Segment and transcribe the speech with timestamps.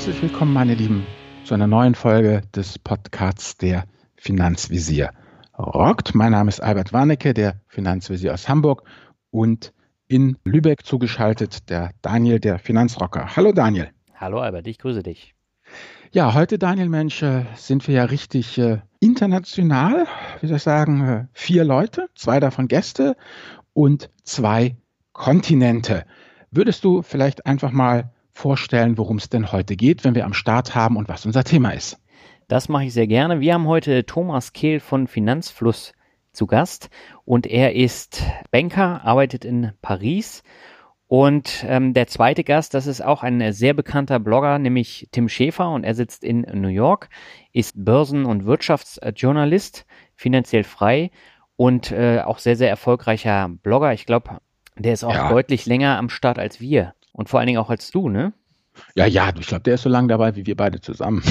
[0.00, 1.06] herzlich willkommen, meine Lieben,
[1.44, 3.84] zu einer neuen Folge des Podcasts der
[4.16, 5.10] Finanzvisier
[5.58, 6.14] rockt.
[6.14, 8.84] Mein Name ist Albert Warnecke, der Finanzvisier aus Hamburg
[9.30, 9.74] und
[10.08, 13.36] in Lübeck zugeschaltet der Daniel, der Finanzrocker.
[13.36, 13.90] Hallo Daniel.
[14.14, 15.34] Hallo Albert, ich grüße dich.
[16.12, 20.06] Ja, heute, Daniel Mensch, äh, sind wir ja richtig äh, international,
[20.40, 23.18] wie soll ich sagen, äh, vier Leute, zwei davon Gäste
[23.74, 24.78] und zwei
[25.12, 26.06] Kontinente.
[26.50, 30.74] Würdest du vielleicht einfach mal vorstellen, worum es denn heute geht, wenn wir am Start
[30.74, 31.98] haben und was unser Thema ist?
[32.48, 33.40] Das mache ich sehr gerne.
[33.40, 35.92] Wir haben heute Thomas Kehl von Finanzfluss
[36.32, 36.88] zu Gast
[37.26, 40.42] und er ist Banker, arbeitet in Paris
[41.06, 45.70] und ähm, der zweite Gast, das ist auch ein sehr bekannter Blogger, nämlich Tim Schäfer
[45.70, 47.10] und er sitzt in New York,
[47.52, 49.84] ist Börsen- und Wirtschaftsjournalist,
[50.16, 51.10] finanziell frei
[51.56, 53.92] und äh, auch sehr, sehr erfolgreicher Blogger.
[53.92, 54.38] Ich glaube,
[54.76, 55.28] der ist auch ja.
[55.28, 58.32] deutlich länger am Start als wir und vor allen Dingen auch als du, ne?
[58.94, 61.22] Ja, ja, ich glaube, der ist so lange dabei wie wir beide zusammen.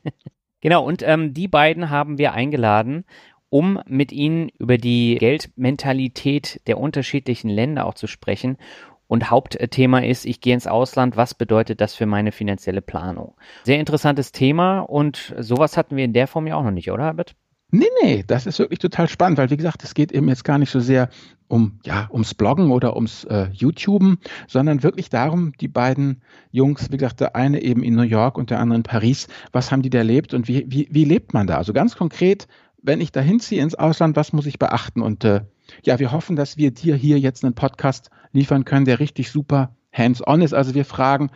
[0.60, 3.06] genau, und ähm, die beiden haben wir eingeladen,
[3.48, 8.58] um mit ihnen über die Geldmentalität der unterschiedlichen Länder auch zu sprechen
[9.06, 13.34] und Hauptthema ist, ich gehe ins Ausland, was bedeutet das für meine finanzielle Planung?
[13.64, 17.04] Sehr interessantes Thema und sowas hatten wir in der Form ja auch noch nicht, oder,
[17.04, 17.36] Herbert?
[17.74, 20.58] Nee, nee, das ist wirklich total spannend, weil wie gesagt, es geht eben jetzt gar
[20.58, 21.08] nicht so sehr
[21.48, 26.98] um, ja, ums Bloggen oder ums äh, YouTuben, sondern wirklich darum, die beiden Jungs, wie
[26.98, 29.88] gesagt, der eine eben in New York und der andere in Paris, was haben die
[29.88, 31.56] da erlebt und wie, wie, wie lebt man da?
[31.56, 32.46] Also ganz konkret,
[32.82, 35.00] wenn ich da hinziehe ins Ausland, was muss ich beachten?
[35.00, 35.40] Und äh,
[35.82, 39.74] ja, wir hoffen, dass wir dir hier jetzt einen Podcast liefern können, der richtig super
[39.94, 40.52] hands-on ist.
[40.52, 41.30] Also wir fragen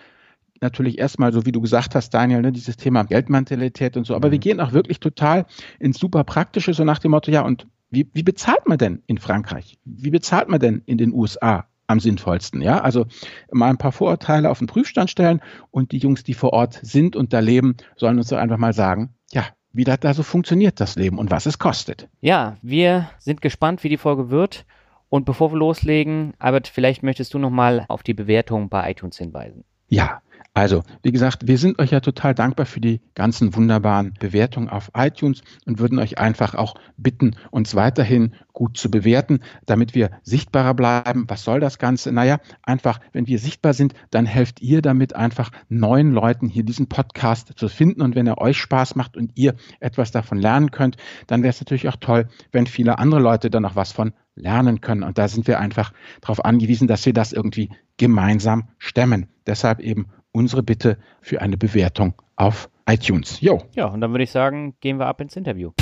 [0.60, 4.28] natürlich erstmal, so wie du gesagt hast, Daniel, ne, dieses Thema Geldmentalität und so, aber
[4.28, 4.32] mhm.
[4.32, 5.46] wir gehen auch wirklich total
[5.78, 9.18] ins super Praktische, so nach dem Motto, ja, und wie, wie bezahlt man denn in
[9.18, 9.78] Frankreich?
[9.84, 11.66] Wie bezahlt man denn in den USA?
[11.88, 12.62] am sinnvollsten.
[12.62, 13.06] Ja, also
[13.52, 15.40] mal ein paar Vorurteile auf den Prüfstand stellen
[15.70, 18.72] und die Jungs, die vor Ort sind und da leben, sollen uns doch einfach mal
[18.72, 22.08] sagen, ja, wie das da so funktioniert, das Leben und was es kostet.
[22.20, 24.64] Ja, wir sind gespannt, wie die Folge wird.
[25.08, 29.64] Und bevor wir loslegen, Albert, vielleicht möchtest du nochmal auf die Bewertung bei iTunes hinweisen.
[29.88, 30.20] Ja,
[30.56, 34.90] also, wie gesagt, wir sind euch ja total dankbar für die ganzen wunderbaren Bewertungen auf
[34.96, 40.72] iTunes und würden euch einfach auch bitten, uns weiterhin gut zu bewerten, damit wir sichtbarer
[40.72, 41.26] bleiben.
[41.28, 42.10] Was soll das Ganze?
[42.10, 46.88] Naja, einfach, wenn wir sichtbar sind, dann helft ihr damit einfach neuen Leuten hier diesen
[46.88, 48.00] Podcast zu finden.
[48.00, 51.60] Und wenn er euch Spaß macht und ihr etwas davon lernen könnt, dann wäre es
[51.60, 55.02] natürlich auch toll, wenn viele andere Leute dann noch was von lernen können.
[55.02, 59.26] Und da sind wir einfach darauf angewiesen, dass wir das irgendwie gemeinsam stemmen.
[59.46, 63.40] Deshalb eben unsere Bitte für eine Bewertung auf iTunes.
[63.40, 63.62] Jo.
[63.74, 65.72] Ja, und dann würde ich sagen, gehen wir ab ins Interview.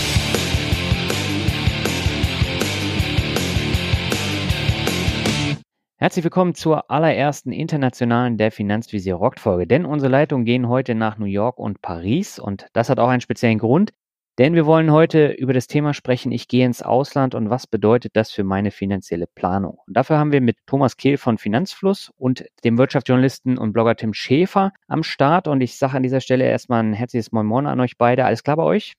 [5.97, 11.19] Herzlich willkommen zur allerersten internationalen Der Finanzvisier Rockt Folge, denn unsere Leitungen gehen heute nach
[11.19, 13.93] New York und Paris und das hat auch einen speziellen Grund.
[14.39, 18.17] Denn wir wollen heute über das Thema sprechen, ich gehe ins Ausland und was bedeutet
[18.17, 19.79] das für meine finanzielle Planung.
[19.87, 24.13] Und dafür haben wir mit Thomas Kehl von Finanzfluss und dem Wirtschaftsjournalisten und Blogger Tim
[24.13, 25.47] Schäfer am Start.
[25.47, 28.25] Und ich sage an dieser Stelle erstmal ein herzliches Moin Moin an euch beide.
[28.25, 28.95] Alles klar bei euch?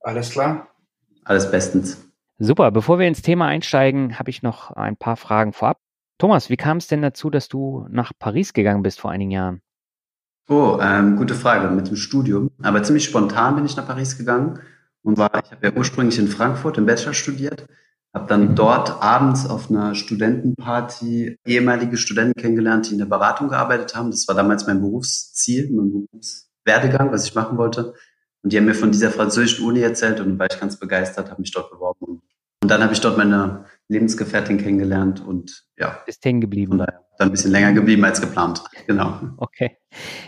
[0.00, 0.68] Alles klar.
[1.24, 2.06] Alles bestens.
[2.38, 2.70] Super.
[2.70, 5.78] Bevor wir ins Thema einsteigen, habe ich noch ein paar Fragen vorab.
[6.18, 9.62] Thomas, wie kam es denn dazu, dass du nach Paris gegangen bist vor einigen Jahren?
[10.46, 12.50] Oh, ähm, gute Frage mit dem Studium.
[12.62, 14.60] Aber ziemlich spontan bin ich nach Paris gegangen
[15.04, 17.66] und war, ich habe ja ursprünglich in Frankfurt im Bachelor studiert,
[18.12, 18.54] habe dann mhm.
[18.54, 24.10] dort abends auf einer Studentenparty ehemalige Studenten kennengelernt, die in der Beratung gearbeitet haben.
[24.10, 27.94] Das war damals mein Berufsziel, mein Berufswerdegang, was ich machen wollte.
[28.42, 31.40] Und die haben mir von dieser französischen Uni erzählt und war ich ganz begeistert, habe
[31.40, 32.22] mich dort beworben.
[32.62, 35.98] Und dann habe ich dort meine Lebensgefährtin kennengelernt und ja.
[36.06, 36.78] Ist hängen geblieben.
[36.78, 38.62] Dann ein bisschen länger geblieben als geplant.
[38.86, 39.20] Genau.
[39.36, 39.76] Okay.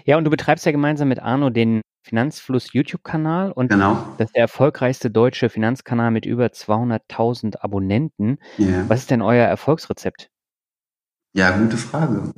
[0.04, 4.14] Ja, und du betreibst ja gemeinsam mit Arno den Finanzfluss YouTube-Kanal und genau.
[4.16, 8.38] das ist der erfolgreichste deutsche Finanzkanal mit über 200.000 Abonnenten.
[8.60, 8.84] Yeah.
[8.86, 10.30] Was ist denn euer Erfolgsrezept?
[11.34, 12.32] Ja, gute Frage.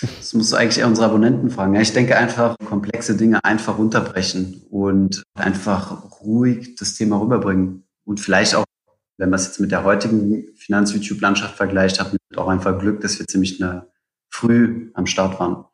[0.00, 1.74] Das musst du eigentlich eher unsere Abonnenten fragen.
[1.74, 7.84] Ja, ich denke einfach, komplexe Dinge einfach runterbrechen und einfach ruhig das Thema rüberbringen.
[8.04, 8.64] Und vielleicht auch,
[9.18, 13.18] wenn man es jetzt mit der heutigen Finanz-YouTube-Landschaft vergleicht, hat man auch einfach Glück, dass
[13.18, 13.62] wir ziemlich
[14.30, 15.66] früh am Start waren.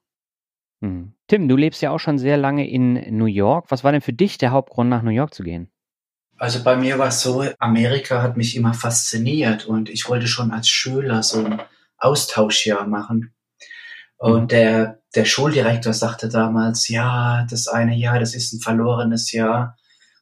[0.82, 1.12] Hm.
[1.28, 3.66] Tim, du lebst ja auch schon sehr lange in New York.
[3.70, 5.70] Was war denn für dich der Hauptgrund, nach New York zu gehen?
[6.38, 10.52] Also bei mir war es so, Amerika hat mich immer fasziniert und ich wollte schon
[10.52, 11.60] als Schüler so ein
[11.98, 13.34] Austauschjahr machen.
[14.16, 14.48] Und mhm.
[14.48, 19.76] der, der Schuldirektor sagte damals, ja, das eine Jahr, das ist ein verlorenes Jahr.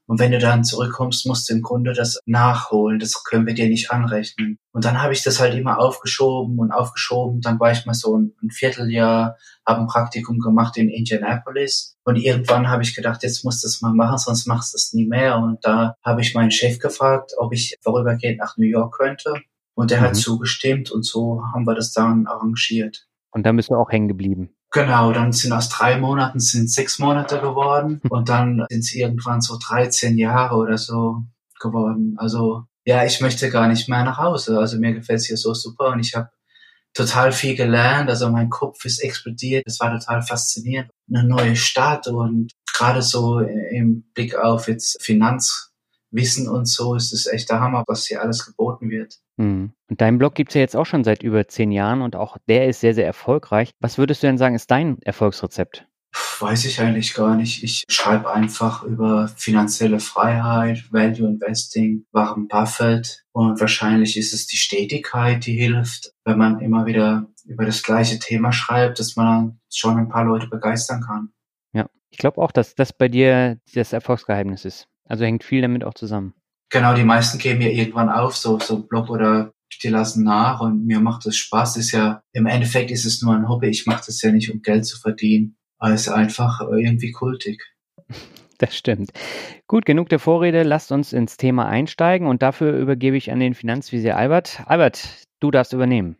[0.07, 2.99] Und wenn du dann zurückkommst, musst du im Grunde das nachholen.
[3.01, 4.59] Das können wir dir nicht anrechnen.
[4.73, 7.41] Und dann habe ich das halt immer aufgeschoben und aufgeschoben.
[7.41, 9.37] Dann war ich mal so ein, ein Vierteljahr,
[9.67, 11.97] habe ein Praktikum gemacht in Indianapolis.
[12.05, 14.93] Und irgendwann habe ich gedacht, jetzt musst du es mal machen, sonst machst du es
[14.93, 15.39] nie mehr.
[15.39, 19.35] Und da habe ich meinen Chef gefragt, ob ich vorübergehend nach New York könnte.
[19.75, 20.05] Und der mhm.
[20.05, 23.07] hat zugestimmt und so haben wir das dann arrangiert.
[23.33, 24.57] Und dann bist du auch hängen geblieben.
[24.77, 29.41] Genau, dann sind aus drei Monaten sind sechs Monate geworden und dann sind es irgendwann
[29.41, 31.23] so 13 Jahre oder so
[31.59, 32.15] geworden.
[32.19, 34.59] Also ja, ich möchte gar nicht mehr nach Hause.
[34.59, 36.29] Also mir gefällt es hier so super und ich habe
[36.93, 38.11] total viel gelernt.
[38.11, 39.63] Also mein Kopf ist explodiert.
[39.65, 40.91] Es war total faszinierend.
[41.09, 45.03] Eine neue Stadt und gerade so im Blick auf jetzt
[46.17, 49.19] Finanzwissen und so ist es echt der Hammer, was hier alles geboten wird.
[49.37, 49.73] Mhm.
[49.89, 52.39] Und dein Blog gibt es ja jetzt auch schon seit über zehn Jahren und auch
[52.49, 53.71] der ist sehr, sehr erfolgreich.
[53.81, 55.87] Was würdest du denn sagen, ist dein Erfolgsrezept?
[56.41, 57.63] Weiß ich eigentlich gar nicht.
[57.63, 64.57] Ich schreibe einfach über finanzielle Freiheit, Value Investing, Warren Buffett und wahrscheinlich ist es die
[64.57, 69.99] Stetigkeit, die hilft, wenn man immer wieder über das gleiche Thema schreibt, dass man schon
[69.99, 71.33] ein paar Leute begeistern kann.
[71.75, 74.89] Ja, ich glaube auch, dass das bei dir das Erfolgsgeheimnis ist.
[75.07, 76.35] Also hängt viel damit auch zusammen.
[76.71, 80.87] Genau, die meisten geben ja irgendwann auf, so, so Blog oder die lassen nach und
[80.87, 81.77] mir macht das Spaß.
[81.77, 83.69] Ist ja, im Endeffekt ist es nur ein Hobby.
[83.69, 85.57] Ich mache das ja nicht, um Geld zu verdienen.
[85.79, 87.63] Aber es ist einfach irgendwie kultig.
[88.59, 89.11] Das stimmt.
[89.67, 90.63] Gut, genug der Vorrede.
[90.63, 94.63] Lasst uns ins Thema einsteigen und dafür übergebe ich an den Finanzvisier Albert.
[94.65, 96.17] Albert, du darfst übernehmen.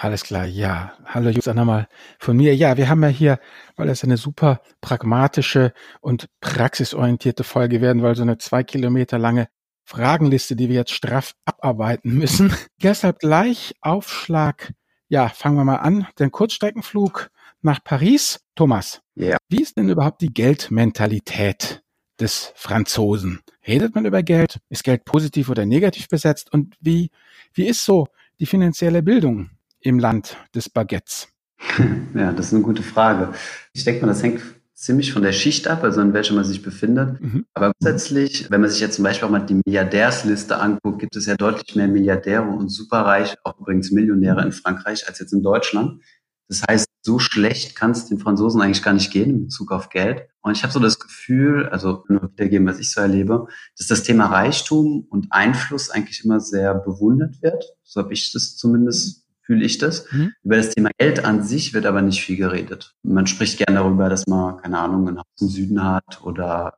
[0.00, 0.92] Alles klar, ja.
[1.06, 1.88] Hallo Jungs, auch nochmal
[2.20, 2.54] von mir.
[2.54, 3.40] Ja, wir haben ja hier,
[3.74, 9.48] weil es eine super pragmatische und praxisorientierte Folge werden, weil so eine zwei Kilometer lange
[9.82, 12.54] Fragenliste, die wir jetzt straff abarbeiten müssen.
[12.80, 14.72] Deshalb gleich Aufschlag.
[15.08, 16.06] Ja, fangen wir mal an.
[16.20, 17.28] Den Kurzstreckenflug
[17.62, 18.38] nach Paris.
[18.54, 19.36] Thomas, ja.
[19.48, 21.82] wie ist denn überhaupt die Geldmentalität
[22.20, 23.40] des Franzosen?
[23.66, 24.60] Redet man über Geld?
[24.68, 26.52] Ist Geld positiv oder negativ besetzt?
[26.52, 27.10] Und wie,
[27.52, 28.06] wie ist so
[28.38, 29.50] die finanzielle Bildung
[29.80, 31.28] im Land des Baguettes?
[32.14, 33.32] Ja, das ist eine gute Frage.
[33.72, 34.40] Ich denke mal, das hängt
[34.78, 37.20] ziemlich von der Schicht ab, also in welcher man sich befindet.
[37.20, 37.46] Mhm.
[37.52, 41.26] Aber grundsätzlich, wenn man sich jetzt zum Beispiel auch mal die Milliardärsliste anguckt, gibt es
[41.26, 46.00] ja deutlich mehr Milliardäre und Superreiche, auch übrigens Millionäre in Frankreich als jetzt in Deutschland.
[46.48, 49.90] Das heißt, so schlecht kann es den Franzosen eigentlich gar nicht gehen in Bezug auf
[49.90, 50.28] Geld.
[50.40, 54.04] Und ich habe so das Gefühl, also nur wiedergeben, was ich so erlebe, dass das
[54.04, 57.64] Thema Reichtum und Einfluss eigentlich immer sehr bewundert wird.
[57.82, 60.04] So habe ich das zumindest fühle ich das.
[60.12, 60.34] Mhm.
[60.44, 62.94] Über das Thema Geld an sich wird aber nicht viel geredet.
[63.02, 66.76] Man spricht gerne darüber, dass man, keine Ahnung, ein Haus im Süden hat oder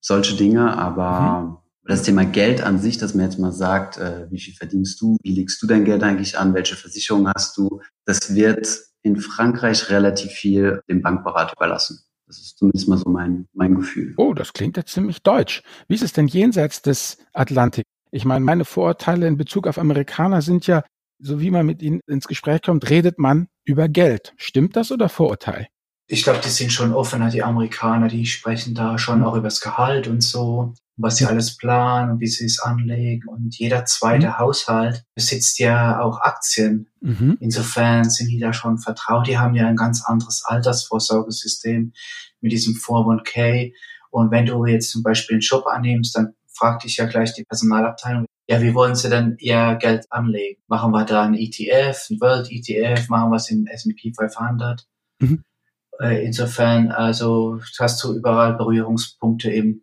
[0.00, 1.56] solche Dinge, aber mhm.
[1.84, 5.16] das Thema Geld an sich, dass man jetzt mal sagt, äh, wie viel verdienst du,
[5.22, 8.66] wie legst du dein Geld eigentlich an, welche Versicherung hast du, das wird
[9.02, 12.00] in Frankreich relativ viel dem Bankberater überlassen.
[12.26, 14.14] Das ist zumindest mal so mein, mein Gefühl.
[14.16, 15.62] Oh, das klingt ja ziemlich deutsch.
[15.86, 17.84] Wie ist es denn jenseits des Atlantik?
[18.10, 20.82] Ich meine, meine Vorurteile in Bezug auf Amerikaner sind ja,
[21.18, 24.34] so wie man mit ihnen ins Gespräch kommt, redet man über Geld.
[24.36, 25.68] Stimmt das oder Vorurteil?
[26.06, 29.60] Ich glaube, die sind schon offener, die Amerikaner, die sprechen da schon auch über das
[29.60, 33.28] Gehalt und so, was sie alles planen und wie sie es anlegen.
[33.28, 34.38] Und jeder zweite mhm.
[34.38, 36.88] Haushalt besitzt ja auch Aktien.
[37.02, 37.36] Mhm.
[37.40, 39.26] Insofern sind die da schon vertraut.
[39.26, 41.92] Die haben ja ein ganz anderes Altersvorsorgesystem
[42.40, 43.74] mit diesem 401k.
[44.10, 47.44] Und wenn du jetzt zum Beispiel einen Job annimmst, dann fragt dich ja gleich die
[47.44, 50.60] Personalabteilung, ja, wie wollen Sie denn Ihr Geld anlegen?
[50.68, 54.86] Machen wir da ein ETF, ein World ETF, machen wir es in S&P 500?
[55.20, 55.44] Mhm.
[56.00, 59.82] Äh, insofern, also hast du überall Berührungspunkte im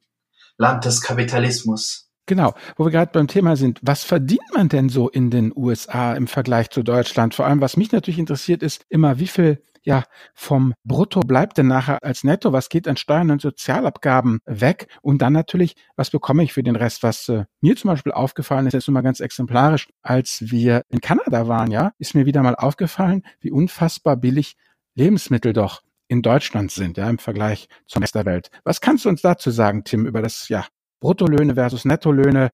[0.57, 2.09] Land des Kapitalismus.
[2.27, 6.15] Genau, wo wir gerade beim Thema sind, was verdient man denn so in den USA
[6.15, 7.35] im Vergleich zu Deutschland?
[7.35, 11.67] Vor allem, was mich natürlich interessiert, ist immer, wie viel ja, vom Brutto bleibt denn
[11.67, 12.51] nachher als Netto?
[12.51, 14.87] Was geht an Steuern und Sozialabgaben weg?
[15.01, 17.03] Und dann natürlich, was bekomme ich für den Rest?
[17.03, 21.01] Was äh, mir zum Beispiel aufgefallen ist, jetzt nur mal ganz exemplarisch, als wir in
[21.01, 24.55] Kanada waren, ja, ist mir wieder mal aufgefallen, wie unfassbar billig
[24.95, 28.49] Lebensmittel doch in Deutschland sind, ja, im Vergleich zum Rest der Welt.
[28.63, 30.65] Was kannst du uns dazu sagen, Tim, über das, ja,
[30.99, 32.49] Bruttolöhne versus Nettolöhne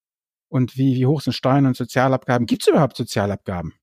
[0.49, 2.45] und wie, wie hoch sind Steuern und Sozialabgaben?
[2.45, 3.73] Gibt es überhaupt Sozialabgaben?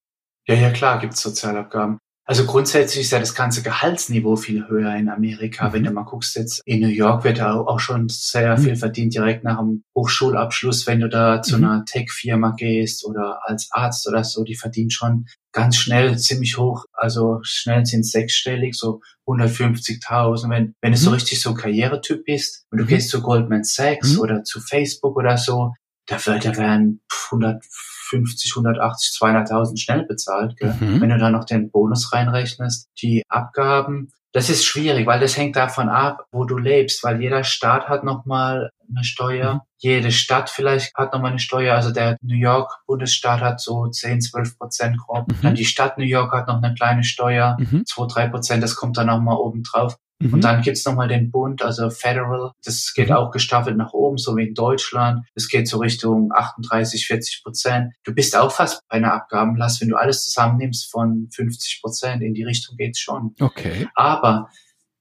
[0.46, 1.98] Ja, ja, klar, gibt es Sozialabgaben.
[2.28, 5.68] Also grundsätzlich ist ja das ganze Gehaltsniveau viel höher in Amerika.
[5.68, 5.72] Mhm.
[5.72, 8.62] Wenn du mal guckst, jetzt in New York wird da auch schon sehr mhm.
[8.62, 10.86] viel verdient direkt nach dem Hochschulabschluss.
[10.86, 11.64] Wenn du da zu mhm.
[11.64, 16.84] einer Tech-Firma gehst oder als Arzt oder so, die verdienen schon ganz schnell ziemlich hoch.
[16.92, 20.50] Also schnell sind sechsstellig, so 150.000.
[20.50, 21.14] Wenn, wenn du so mhm.
[21.14, 22.88] richtig so ein Karrieretyp bist und du mhm.
[22.88, 25.72] gehst zu Goldman Sachs oder zu Facebook oder so,
[26.04, 27.64] da, wird, da werden 100
[28.08, 30.56] 50, 180, 200.000 schnell bezahlt.
[30.56, 30.74] Gell?
[30.80, 31.00] Mhm.
[31.00, 35.56] Wenn du da noch den Bonus reinrechnest, die Abgaben, Das ist schwierig, weil das hängt
[35.56, 39.54] davon ab, wo du lebst, weil jeder Staat hat nochmal eine Steuer.
[39.54, 39.60] Mhm.
[39.78, 41.74] Jede Stadt vielleicht hat nochmal eine Steuer.
[41.74, 45.28] Also der New York Bundesstaat hat so 10, 12 Prozent grob.
[45.28, 45.36] Mhm.
[45.42, 47.84] Dann die Stadt New York hat noch eine kleine Steuer, mhm.
[47.86, 48.62] 2, 3 Prozent.
[48.62, 49.96] Das kommt dann nochmal oben drauf.
[50.20, 50.34] Mhm.
[50.34, 52.52] Und dann gibt's nochmal den Bund, also Federal.
[52.64, 53.16] Das geht mhm.
[53.16, 55.24] auch gestaffelt nach oben, so wie in Deutschland.
[55.34, 57.92] Das geht so Richtung 38, 40 Prozent.
[58.04, 62.22] Du bist auch fast bei einer Abgabenlast, wenn du alles zusammennimmst von 50 Prozent.
[62.22, 63.34] In die Richtung geht's schon.
[63.38, 63.88] Okay.
[63.94, 64.48] Aber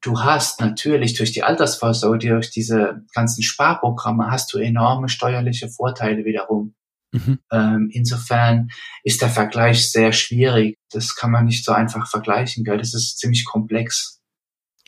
[0.02, 6.26] du hast natürlich durch die Altersvorsorge, durch diese ganzen Sparprogramme, hast du enorme steuerliche Vorteile
[6.26, 6.76] wiederum.
[7.12, 7.40] Mhm.
[7.52, 8.70] Ähm, insofern
[9.04, 10.78] ist der Vergleich sehr schwierig.
[10.92, 12.78] Das kann man nicht so einfach vergleichen, gell?
[12.78, 14.17] Das ist ziemlich komplex.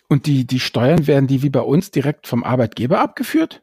[0.10, 3.62] Und die, die Steuern werden die wie bei uns direkt vom Arbeitgeber abgeführt?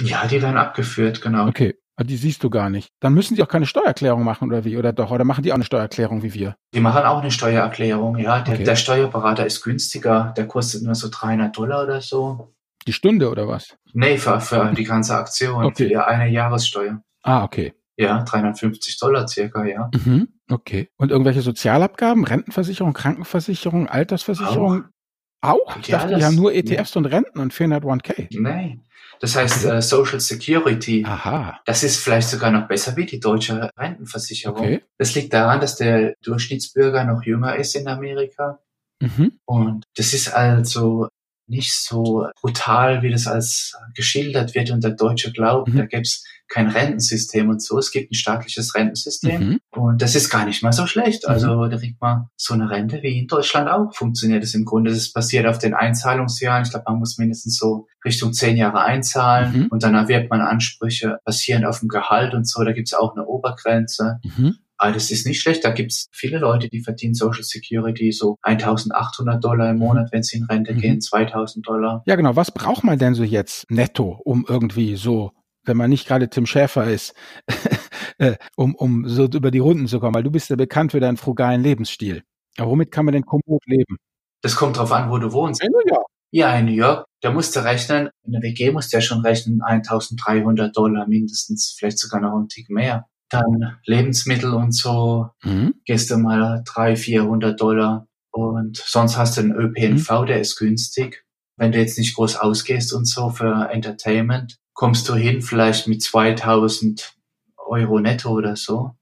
[0.00, 1.46] Ja, die werden abgeführt, genau.
[1.46, 2.88] Okay, ah, die siehst du gar nicht.
[3.00, 4.76] Dann müssen die auch keine Steuererklärung machen oder wie?
[4.76, 5.12] Oder doch?
[5.12, 6.56] Oder machen die auch eine Steuererklärung wie wir?
[6.74, 8.40] Die machen auch eine Steuererklärung, ja.
[8.40, 8.64] Der, okay.
[8.64, 10.34] der Steuerberater ist günstiger.
[10.36, 12.52] Der kostet nur so 300 Dollar oder so.
[12.86, 13.76] Die Stunde oder was?
[13.92, 15.64] Nee, für, für die ganze Aktion.
[15.64, 15.90] Okay.
[15.90, 17.02] Für eine Jahressteuer.
[17.22, 17.74] Ah, okay.
[17.96, 19.90] Ja, 350 Dollar circa, ja.
[19.94, 20.88] Mhm, okay.
[20.96, 24.84] Und irgendwelche Sozialabgaben, Rentenversicherung, Krankenversicherung, Altersversicherung?
[24.84, 24.99] Auch.
[25.40, 25.76] Auch?
[25.78, 26.98] Ich dachte, die haben nur ETFs nee.
[26.98, 28.38] und Renten und 401k.
[28.40, 28.84] Nein.
[29.20, 31.04] Das heißt äh, Social Security.
[31.06, 31.60] Aha.
[31.66, 34.58] Das ist vielleicht sogar noch besser wie die deutsche Rentenversicherung.
[34.58, 34.82] Okay.
[34.96, 38.60] Das liegt daran, dass der Durchschnittsbürger noch jünger ist in Amerika.
[39.00, 39.38] Mhm.
[39.44, 41.08] Und das ist also
[41.46, 45.68] nicht so brutal, wie das als geschildert wird und der Deutsche glaubt.
[45.68, 45.78] Mhm.
[45.78, 47.78] Da gibt's kein Rentensystem und so.
[47.78, 49.60] Es gibt ein staatliches Rentensystem mhm.
[49.70, 51.26] und das ist gar nicht mal so schlecht.
[51.26, 51.70] Also mhm.
[51.70, 53.94] da kriegt man so eine Rente wie in Deutschland auch.
[53.94, 54.90] Funktioniert es im Grunde.
[54.90, 56.64] Das basiert auf den Einzahlungsjahren.
[56.64, 59.66] Ich glaube, man muss mindestens so Richtung zehn Jahre einzahlen mhm.
[59.70, 62.64] und dann erwirbt man Ansprüche basierend auf dem Gehalt und so.
[62.64, 64.18] Da gibt's auch eine Obergrenze.
[64.24, 64.56] Mhm.
[64.76, 65.62] Aber das ist nicht schlecht.
[65.62, 70.38] Da gibt's viele Leute, die verdienen Social Security so 1800 Dollar im Monat, wenn sie
[70.38, 70.78] in Rente mhm.
[70.78, 72.02] gehen, 2000 Dollar.
[72.06, 72.34] Ja, genau.
[72.34, 75.32] Was braucht man denn so jetzt netto, um irgendwie so,
[75.64, 77.14] wenn man nicht gerade Tim Schäfer ist,
[78.18, 80.14] äh, um, um so über die Runden zu kommen?
[80.14, 82.22] Weil du bist ja bekannt für deinen frugalen Lebensstil.
[82.56, 83.96] Aber womit kann man denn kommod leben?
[84.42, 85.62] Das kommt drauf an, wo du wohnst.
[85.62, 86.06] In New York.
[86.32, 87.06] Ja, in New York.
[87.20, 91.74] Da musst du rechnen, in der WG musst du ja schon rechnen, 1300 Dollar mindestens,
[91.76, 93.06] vielleicht sogar noch ein Tick mehr.
[93.28, 95.74] Dann Lebensmittel und so, mhm.
[95.84, 98.06] gehst du mal 300, 400 Dollar.
[98.32, 100.26] Und sonst hast du einen ÖPNV, mhm.
[100.26, 101.24] der ist günstig.
[101.56, 106.02] Wenn du jetzt nicht groß ausgehst und so für Entertainment, kommst du hin vielleicht mit
[106.02, 107.14] 2000
[107.58, 108.92] Euro netto oder so.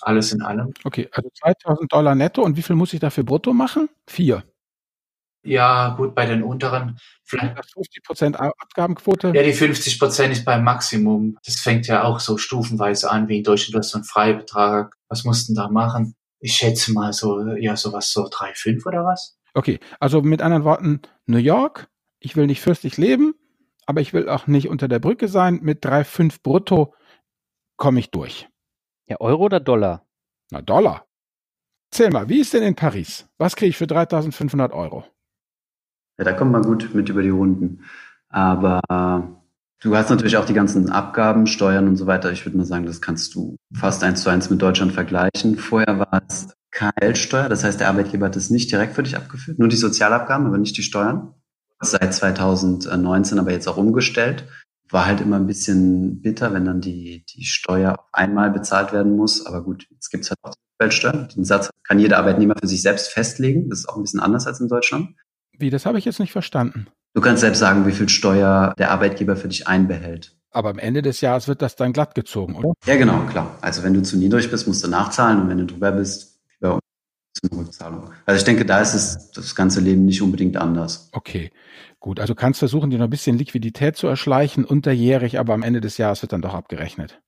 [0.00, 0.74] Alles in allem.
[0.82, 3.88] Okay, also 2000 Dollar netto und wie viel muss ich dafür brutto machen?
[4.08, 4.42] Vier.
[5.44, 9.30] Ja, gut, bei den unteren vielleicht 50 Prozent Abgabenquote.
[9.32, 11.38] Ja, die 50 Prozent ist beim Maximum.
[11.44, 13.74] Das fängt ja auch so stufenweise an, wie in Deutschland.
[13.74, 14.96] Du hast so einen Freibetrag.
[15.08, 16.16] Was mussten da machen?
[16.40, 19.38] Ich schätze mal so, ja, sowas so 3,5 oder was?
[19.54, 23.34] Okay, also mit anderen Worten, New York, ich will nicht fürstlich leben,
[23.90, 25.58] aber ich will auch nicht unter der Brücke sein.
[25.62, 26.94] Mit 3,5 brutto
[27.76, 28.48] komme ich durch.
[29.08, 30.06] Ja, Euro oder Dollar?
[30.52, 31.06] Na, Dollar.
[31.90, 33.28] Zähl mal, wie ist denn in Paris?
[33.36, 35.02] Was kriege ich für 3500 Euro?
[36.18, 37.84] Ja, da kommt man gut mit über die Runden.
[38.28, 38.80] Aber
[39.80, 42.30] du hast natürlich auch die ganzen Abgaben, Steuern und so weiter.
[42.30, 45.56] Ich würde mal sagen, das kannst du fast eins zu eins mit Deutschland vergleichen.
[45.56, 49.58] Vorher war es KL-Steuer, das heißt, der Arbeitgeber hat es nicht direkt für dich abgeführt,
[49.58, 51.34] nur die Sozialabgaben, aber nicht die Steuern.
[51.80, 54.44] Seit 2019 aber jetzt auch umgestellt.
[54.90, 59.16] War halt immer ein bisschen bitter, wenn dann die, die Steuer auf einmal bezahlt werden
[59.16, 59.46] muss.
[59.46, 61.28] Aber gut, jetzt gibt's halt auch die Weltsteuer.
[61.34, 63.70] Den Satz kann jeder Arbeitnehmer für sich selbst festlegen.
[63.70, 65.10] Das ist auch ein bisschen anders als in Deutschland.
[65.56, 66.88] Wie, das habe ich jetzt nicht verstanden.
[67.14, 70.36] Du kannst selbst sagen, wie viel Steuer der Arbeitgeber für dich einbehält.
[70.52, 72.72] Aber am Ende des Jahres wird das dann glatt gezogen, oder?
[72.84, 73.56] Ja, genau, klar.
[73.60, 76.29] Also wenn du zu niedrig bist, musst du nachzahlen und wenn du drüber bist,
[77.52, 78.10] Rückzahlung.
[78.26, 81.08] Also ich denke, da ist es das ganze Leben nicht unbedingt anders.
[81.12, 81.50] Okay,
[81.98, 82.20] gut.
[82.20, 85.96] Also kannst versuchen, dir noch ein bisschen Liquidität zu erschleichen, unterjährig, aber am Ende des
[85.98, 87.20] Jahres wird dann doch abgerechnet.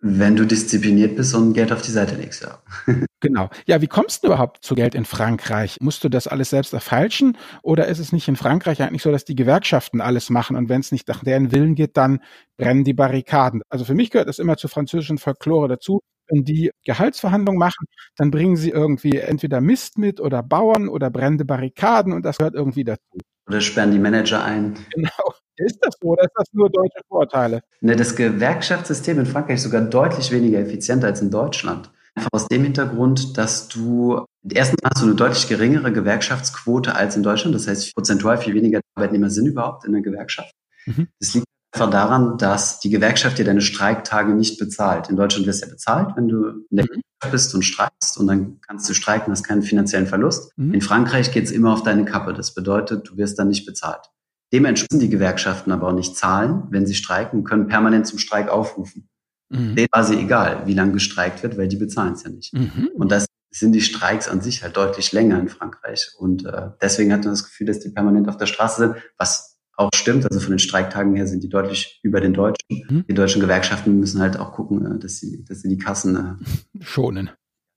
[0.00, 2.62] Wenn du diszipliniert bist und Geld auf die Seite legst, ja.
[3.20, 3.48] genau.
[3.66, 5.78] Ja, wie kommst du überhaupt zu Geld in Frankreich?
[5.80, 7.38] Musst du das alles selbst erfalschen?
[7.62, 10.80] Oder ist es nicht in Frankreich eigentlich so, dass die Gewerkschaften alles machen und wenn
[10.80, 12.20] es nicht nach deren Willen geht, dann
[12.58, 13.62] brennen die Barrikaden?
[13.70, 16.02] Also für mich gehört das immer zur französischen Folklore dazu.
[16.28, 21.44] Wenn die Gehaltsverhandlungen machen, dann bringen sie irgendwie entweder Mist mit oder Bauern oder brennende
[21.44, 23.18] Barrikaden und das gehört irgendwie dazu.
[23.48, 24.74] Oder sperren die Manager ein.
[24.94, 25.10] Genau.
[25.58, 27.62] Ist das so oder ist das nur deutsche Vorteile?
[27.80, 31.90] Ne, das Gewerkschaftssystem in Frankreich ist sogar deutlich weniger effizient als in Deutschland.
[32.14, 37.22] Einfach aus dem Hintergrund, dass du erstens hast du eine deutlich geringere Gewerkschaftsquote als in
[37.22, 37.54] Deutschland.
[37.54, 40.52] Das heißt, prozentual viel weniger Arbeitnehmer sind überhaupt in der Gewerkschaft.
[40.84, 41.08] Mhm.
[41.20, 45.10] Das liegt einfach daran, dass die Gewerkschaft dir deine Streiktage nicht bezahlt.
[45.10, 46.88] In Deutschland wirst du ja bezahlt, wenn du in der mhm.
[46.88, 50.52] Gewerkschaft bist und streikst und dann kannst du streiken, hast keinen finanziellen Verlust.
[50.56, 50.72] Mhm.
[50.72, 52.32] In Frankreich geht es immer auf deine Kappe.
[52.32, 54.10] Das bedeutet, du wirst dann nicht bezahlt.
[54.54, 59.08] Dementsprechend die Gewerkschaften aber auch nicht zahlen, wenn sie streiken, können permanent zum Streik aufrufen.
[59.50, 59.76] Mhm.
[59.76, 62.54] Denen quasi egal, wie lange gestreikt wird, weil die bezahlen es ja nicht.
[62.54, 62.88] Mhm.
[62.94, 66.12] Und das sind die Streiks an sich halt deutlich länger in Frankreich.
[66.18, 69.55] Und äh, deswegen hat man das Gefühl, dass die permanent auf der Straße sind, was
[69.76, 70.24] auch stimmt.
[70.26, 72.66] Also von den Streiktagen her sind die deutlich über den Deutschen.
[72.70, 73.04] Mhm.
[73.08, 76.80] Die deutschen Gewerkschaften müssen halt auch gucken, äh, dass sie, dass sie die Kassen äh,
[76.84, 77.30] schonen.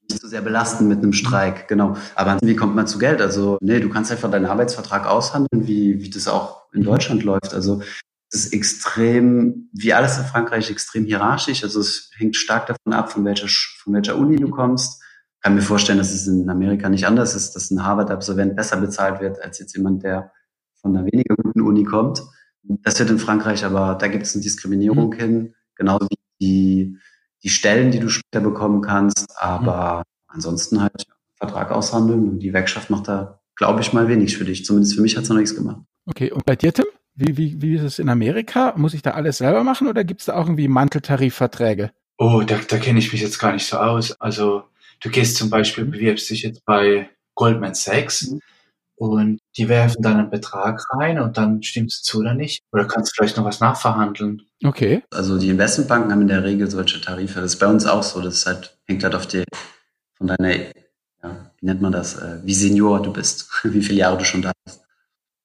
[0.09, 1.95] Nicht so sehr belasten mit einem Streik, genau.
[2.15, 3.21] Aber wie kommt man zu Geld?
[3.21, 6.83] Also, nee, du kannst einfach deinen Arbeitsvertrag aushandeln, wie, wie das auch in.
[6.83, 7.53] Deutschland läuft.
[7.53, 7.83] Also,
[8.31, 11.63] es ist extrem, wie alles in Frankreich, extrem hierarchisch.
[11.63, 15.03] Also, es hängt stark davon ab, von welcher, von welcher Uni du kommst.
[15.35, 18.77] Ich kann mir vorstellen, dass es in Amerika nicht anders ist, dass ein Harvard-Absolvent besser
[18.77, 20.31] bezahlt wird als jetzt jemand, der
[20.81, 22.21] von einer weniger Uni kommt.
[22.63, 25.13] Das wird in Frankreich aber, da gibt es eine Diskriminierung mhm.
[25.13, 26.97] hin, genauso wie die,
[27.43, 29.27] die Stellen, die du später bekommen kannst.
[29.37, 30.03] Aber mhm.
[30.27, 34.65] ansonsten halt Vertrag aushandeln und die Gewerkschaft macht da, glaube ich, mal wenig für dich.
[34.65, 35.81] Zumindest für mich hat es noch nichts gemacht.
[36.05, 36.85] Okay, und bei dir, Tim?
[37.15, 38.73] Wie, wie, wie ist es in Amerika?
[38.77, 41.91] Muss ich da alles selber machen oder gibt es da auch irgendwie Manteltarifverträge?
[42.17, 44.19] Oh, da, da kenne ich mich jetzt gar nicht so aus.
[44.21, 44.63] Also
[45.01, 45.91] du gehst zum Beispiel, mhm.
[45.91, 48.29] bewirbst dich jetzt bei Goldman Sachs.
[48.29, 48.41] Mhm
[48.99, 52.61] und die werfen dann einen Betrag rein und dann stimmt es zu oder nicht.
[52.73, 54.41] Oder kannst du vielleicht noch was nachverhandeln.
[54.63, 55.03] Okay.
[55.09, 57.39] Also die Investmentbanken haben in der Regel solche Tarife.
[57.39, 58.21] Das ist bei uns auch so.
[58.21, 59.45] Das halt, hängt halt auf die,
[60.15, 64.17] von deiner, ja, wie nennt man das, äh, wie Senior du bist, wie viele Jahre
[64.17, 64.81] du schon da bist.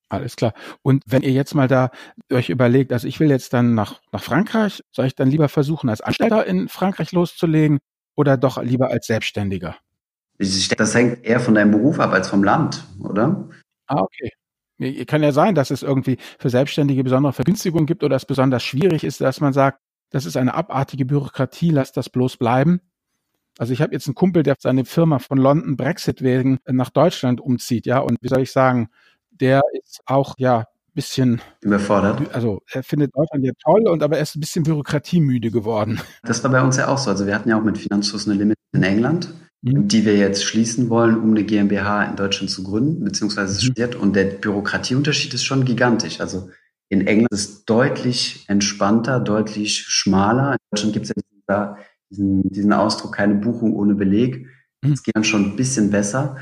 [0.08, 0.52] Alles klar.
[0.82, 1.90] Und wenn ihr jetzt mal da
[2.32, 5.88] euch überlegt, also ich will jetzt dann nach, nach Frankreich, soll ich dann lieber versuchen,
[5.88, 7.78] als Anstellter in Frankreich loszulegen
[8.16, 9.76] oder doch lieber als Selbstständiger?
[10.38, 13.48] Denke, das hängt eher von deinem Beruf ab als vom Land, oder?
[13.86, 15.04] Ah, okay.
[15.06, 19.04] Kann ja sein, dass es irgendwie für Selbstständige besondere Vergünstigungen gibt oder es besonders schwierig
[19.04, 19.78] ist, dass man sagt,
[20.10, 22.80] das ist eine abartige Bürokratie, lass das bloß bleiben.
[23.58, 27.40] Also ich habe jetzt einen Kumpel, der seine Firma von London Brexit wegen nach Deutschland
[27.40, 28.88] umzieht, ja, und wie soll ich sagen,
[29.30, 32.32] der ist auch ja bisschen überfordert.
[32.34, 36.00] Also er findet Deutschland ja toll und aber er ist ein bisschen bürokratiemüde geworden.
[36.22, 37.10] Das war bei uns ja auch so.
[37.10, 39.88] Also wir hatten ja auch mit Finanzfluss eine Limit in England mhm.
[39.88, 43.66] die wir jetzt schließen wollen, um eine GmbH in Deutschland zu gründen, beziehungsweise es mhm.
[43.66, 43.94] studiert.
[43.96, 46.20] Und der Bürokratieunterschied ist schon gigantisch.
[46.20, 46.50] Also
[46.88, 50.52] in England ist es deutlich entspannter, deutlich schmaler.
[50.52, 51.12] In Deutschland gibt es
[51.48, 51.76] ja
[52.10, 54.46] diesen, diesen Ausdruck, keine Buchung ohne Beleg.
[54.82, 54.94] Es mhm.
[55.02, 56.36] geht dann schon ein bisschen besser.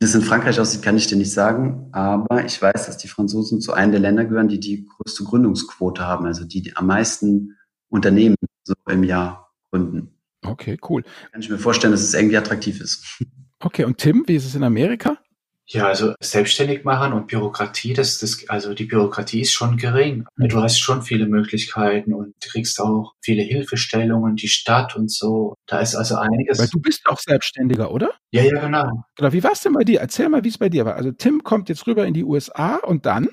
[0.00, 3.06] Wie es in Frankreich aussieht, kann ich dir nicht sagen, aber ich weiß, dass die
[3.06, 6.88] Franzosen zu einem der Länder gehören, die die größte Gründungsquote haben, also die, die am
[6.88, 7.56] meisten
[7.88, 10.21] Unternehmen so im Jahr gründen.
[10.44, 11.02] Okay, cool.
[11.30, 13.22] Kann ich mir vorstellen, dass es irgendwie attraktiv ist.
[13.60, 15.18] Okay, und Tim, wie ist es in Amerika?
[15.66, 20.26] Ja, also selbstständig machen und Bürokratie, das, das, also die Bürokratie ist schon gering.
[20.36, 20.48] Mhm.
[20.48, 25.54] Du hast schon viele Möglichkeiten und kriegst auch viele Hilfestellungen, die Stadt und so.
[25.66, 26.58] Da ist also einiges.
[26.58, 28.10] Weil du bist auch Selbstständiger, oder?
[28.32, 29.04] Ja, ja, genau.
[29.16, 29.32] Genau.
[29.32, 30.00] Wie war es denn bei dir?
[30.00, 30.96] Erzähl mal, wie es bei dir war.
[30.96, 33.28] Also Tim kommt jetzt rüber in die USA und dann?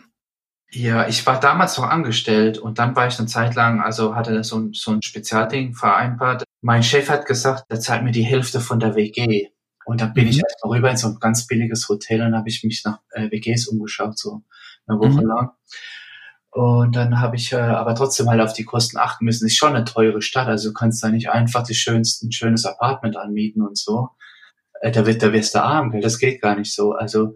[0.72, 4.44] Ja, ich war damals noch angestellt und dann war ich eine Zeit lang, also hatte
[4.44, 6.44] so, so ein Spezialding vereinbart.
[6.62, 9.48] Mein Chef hat gesagt, er zahlt mir die Hälfte von der WG.
[9.86, 10.32] Und dann bin mhm.
[10.32, 13.00] ich erst mal rüber in so ein ganz billiges Hotel und habe ich mich nach
[13.12, 14.44] äh, WGs umgeschaut, so
[14.86, 15.28] eine Woche mhm.
[15.28, 15.52] lang.
[16.52, 19.46] Und dann habe ich äh, aber trotzdem halt auf die Kosten achten müssen.
[19.46, 22.66] Ist schon eine teure Stadt, also du kannst da nicht einfach das schönste, ein schönes
[22.66, 24.10] Apartment anmieten und so.
[24.82, 26.02] Äh, da wird, da wirst du arm, gell?
[26.02, 26.94] das geht gar nicht so.
[26.94, 27.36] Also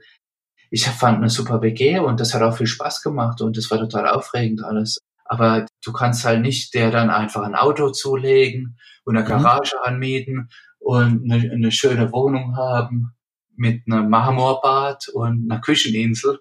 [0.72, 3.78] ich fand eine super WG und das hat auch viel Spaß gemacht und das war
[3.78, 5.00] total aufregend alles.
[5.26, 9.30] Aber du kannst halt nicht der dann einfach ein Auto zulegen und eine mhm.
[9.30, 9.94] Garage mhm.
[9.94, 13.14] anmieten und eine, eine, schöne Wohnung haben
[13.56, 16.40] mit einem Marmorbad und einer Kücheninsel.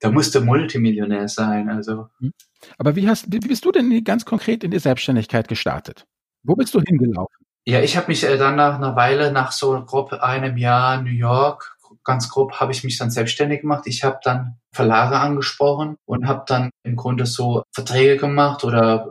[0.00, 1.68] Da musst du Multimillionär sein.
[1.68, 2.08] Also.
[2.20, 2.32] Mhm.
[2.78, 6.06] Aber wie hast, wie bist du denn ganz konkret in die Selbstständigkeit gestartet?
[6.42, 7.34] Wo bist du hingelaufen?
[7.64, 11.10] Ja, ich habe mich äh, dann nach einer Weile, nach so grob einem Jahr New
[11.10, 11.76] York,
[12.08, 13.82] ganz grob habe ich mich dann selbstständig gemacht.
[13.86, 19.10] Ich habe dann Verlage angesprochen und habe dann im Grunde so Verträge gemacht oder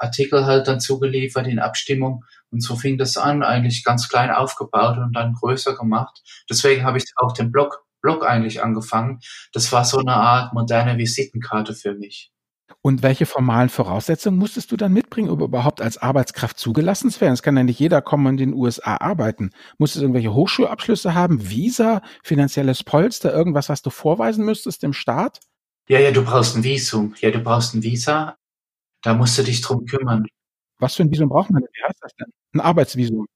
[0.00, 2.24] Artikel halt dann zugeliefert in Abstimmung.
[2.50, 6.22] Und so fing das an, eigentlich ganz klein aufgebaut und dann größer gemacht.
[6.48, 9.20] Deswegen habe ich auch den Blog, Blog eigentlich angefangen.
[9.52, 12.32] Das war so eine Art moderne Visitenkarte für mich.
[12.82, 17.34] Und welche formalen Voraussetzungen musstest du dann mitbringen, um überhaupt als Arbeitskraft zugelassen zu werden?
[17.34, 19.50] Es kann ja nicht jeder kommen und in den USA arbeiten.
[19.76, 25.40] Musstest du irgendwelche Hochschulabschlüsse haben, Visa, finanzielles Polster, irgendwas, was du vorweisen müsstest dem Staat?
[25.88, 27.14] Ja, ja, du brauchst ein Visum.
[27.20, 28.36] Ja, du brauchst ein Visa.
[29.02, 30.26] Da musst du dich drum kümmern.
[30.78, 31.62] Was für ein Visum braucht man?
[31.62, 32.28] Wie heißt das denn?
[32.54, 33.26] Ein Arbeitsvisum.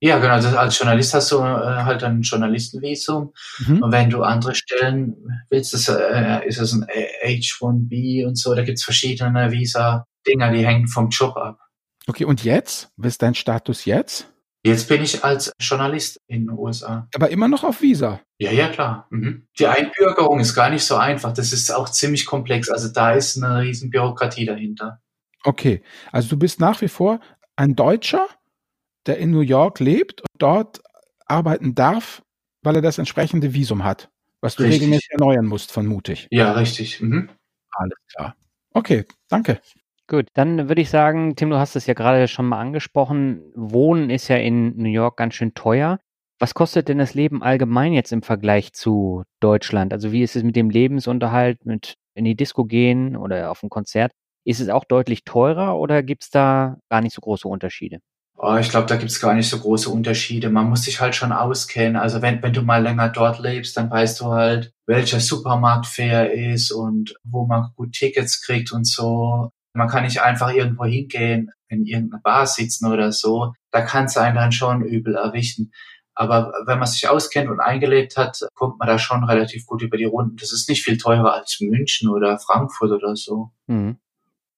[0.00, 0.34] Ja, genau.
[0.34, 3.32] Also als Journalist hast du äh, halt ein Journalistenvisum.
[3.66, 3.82] Mhm.
[3.82, 5.16] Und wenn du andere Stellen
[5.48, 6.84] willst, das, äh, ist es ein
[7.24, 8.54] H1B und so.
[8.54, 10.04] Da gibt's verschiedene Visa.
[10.26, 11.58] Dinger, die hängen vom Job ab.
[12.06, 12.88] Okay, und jetzt?
[12.96, 14.30] Was ist dein Status jetzt?
[14.62, 17.06] Jetzt bin ich als Journalist in den USA.
[17.14, 18.20] Aber immer noch auf Visa.
[18.38, 19.06] Ja, ja, klar.
[19.10, 19.46] Mhm.
[19.58, 21.32] Die Einbürgerung ist gar nicht so einfach.
[21.32, 22.70] Das ist auch ziemlich komplex.
[22.70, 25.00] Also da ist eine riesen Bürokratie dahinter.
[25.44, 27.20] Okay, also du bist nach wie vor
[27.56, 28.26] ein Deutscher,
[29.06, 30.80] der in New York lebt und dort
[31.26, 32.22] arbeiten darf,
[32.62, 34.80] weil er das entsprechende Visum hat, was du Richtig.
[34.80, 36.26] regelmäßig erneuern musst, vermutlich.
[36.30, 37.00] Ja, richtig.
[37.00, 37.28] Mhm.
[37.72, 38.36] Alles klar.
[38.72, 39.60] Okay, danke.
[40.06, 43.52] Gut, dann würde ich sagen, Tim, du hast es ja gerade schon mal angesprochen.
[43.54, 45.98] Wohnen ist ja in New York ganz schön teuer.
[46.38, 49.92] Was kostet denn das Leben allgemein jetzt im Vergleich zu Deutschland?
[49.92, 53.70] Also wie ist es mit dem Lebensunterhalt, mit in die Disco gehen oder auf ein
[53.70, 54.12] Konzert?
[54.44, 58.00] Ist es auch deutlich teurer oder gibt es da gar nicht so große Unterschiede?
[58.36, 60.50] Oh, ich glaube, da gibt's gar nicht so große Unterschiede.
[60.50, 61.96] Man muss sich halt schon auskennen.
[61.96, 66.32] Also wenn, wenn du mal länger dort lebst, dann weißt du halt, welcher Supermarkt fair
[66.32, 69.50] ist und wo man gut Tickets kriegt und so.
[69.72, 73.54] Man kann nicht einfach irgendwo hingehen, in irgendeiner Bar sitzen oder so.
[73.70, 75.72] Da kann es einen dann schon übel erwischen.
[76.14, 79.96] Aber wenn man sich auskennt und eingelebt hat, kommt man da schon relativ gut über
[79.96, 80.36] die Runden.
[80.36, 83.50] Das ist nicht viel teurer als München oder Frankfurt oder so.
[83.66, 83.96] Mhm.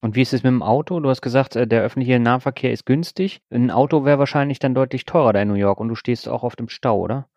[0.01, 1.01] Und wie ist es mit dem Auto?
[1.01, 3.41] Du hast gesagt, äh, der öffentliche Nahverkehr ist günstig.
[3.51, 6.43] Ein Auto wäre wahrscheinlich dann deutlich teurer da in New York und du stehst auch
[6.43, 7.29] oft im Stau, oder?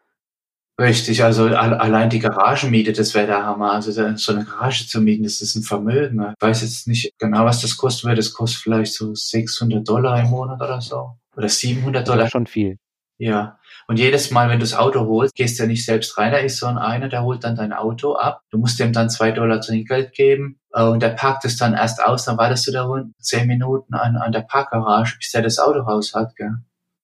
[0.80, 3.74] Richtig, also al- allein die Garagenmiete, das wäre der Hammer.
[3.74, 6.22] Also so eine Garage zu mieten, das ist ein Vermögen.
[6.22, 8.18] Ich weiß jetzt nicht genau, was das kosten wird.
[8.18, 11.18] Das kostet vielleicht so 600 Dollar im Monat oder so.
[11.36, 12.26] Oder 700 Das Dollar.
[12.28, 12.78] ist schon viel.
[13.20, 13.60] Ja.
[13.88, 16.32] Und jedes Mal, wenn du das Auto holst, gehst du ja nicht selbst rein.
[16.32, 18.44] Da ist so einer, der holt dann dein Auto ab.
[18.50, 20.60] Du musst dem dann zwei Dollar Trinkgeld geben.
[20.74, 22.26] äh, Und der parkt es dann erst aus.
[22.26, 25.82] Dann wartest du da rund zehn Minuten an, an der Parkgarage, bis der das Auto
[25.82, 26.56] raus hat, gell?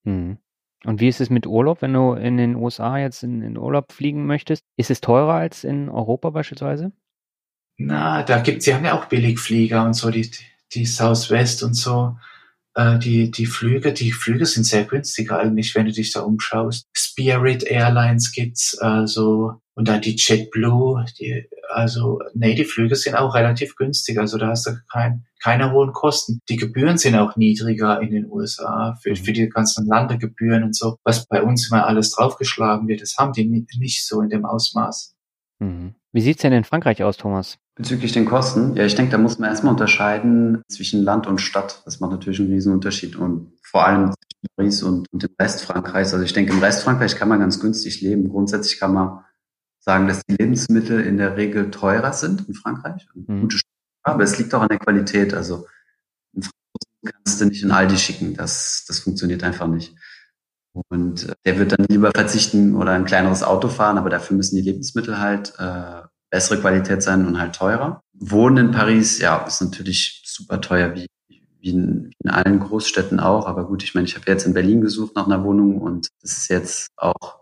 [0.04, 0.38] Mhm.
[0.86, 3.92] Und wie ist es mit Urlaub, wenn du in den USA jetzt in, in Urlaub
[3.92, 4.64] fliegen möchtest?
[4.78, 6.92] Ist es teurer als in Europa beispielsweise?
[7.78, 10.30] Na, da gibt's, sie haben ja auch Billigflieger und so, die,
[10.74, 12.16] die Southwest und so.
[12.76, 16.86] Äh, die, die Flüge, die Flüge sind sehr günstig eigentlich, wenn du dich da umschaust.
[16.96, 23.34] Spirit Airlines gibt's, also, und dann die JetBlue, die, also, nee, die Flüge sind auch
[23.34, 26.40] relativ günstig, also da hast du kein, keine hohen Kosten.
[26.50, 30.98] Die Gebühren sind auch niedriger in den USA für, für die ganzen Landegebühren und so,
[31.04, 34.46] was bei uns immer alles draufgeschlagen wird, das haben die ni- nicht so in dem
[34.46, 35.15] Ausmaß.
[35.60, 35.96] Mhm.
[36.12, 37.58] Wie sieht's denn in Frankreich aus, Thomas?
[37.76, 41.82] Bezüglich den Kosten, ja, ich denke, da muss man erstmal unterscheiden zwischen Land und Stadt.
[41.86, 45.64] Das macht natürlich einen riesen Unterschied und vor allem zwischen Paris und, und dem Rest
[45.64, 46.14] Frankreichs.
[46.14, 48.30] Also ich denke, im Rest Frankreich kann man ganz günstig leben.
[48.30, 49.26] Grundsätzlich kann man
[49.80, 53.08] sagen, dass die Lebensmittel in der Regel teurer sind in Frankreich.
[53.14, 53.42] Mhm.
[53.42, 53.58] Gute
[54.06, 55.34] aber es liegt auch an der Qualität.
[55.34, 55.68] Also
[56.34, 58.36] einen Franzosen kannst du nicht in Aldi schicken.
[58.36, 59.96] Das, das funktioniert einfach nicht.
[60.90, 64.56] Und äh, der wird dann lieber verzichten oder ein kleineres Auto fahren, aber dafür müssen
[64.56, 68.02] die Lebensmittel halt äh, bessere Qualität sein und halt teurer.
[68.14, 73.20] Wohnen in Paris, ja, ist natürlich super teuer, wie, wie, in, wie in allen Großstädten
[73.20, 73.48] auch.
[73.48, 76.38] Aber gut, ich meine, ich habe jetzt in Berlin gesucht nach einer Wohnung und das
[76.38, 77.40] ist jetzt auch,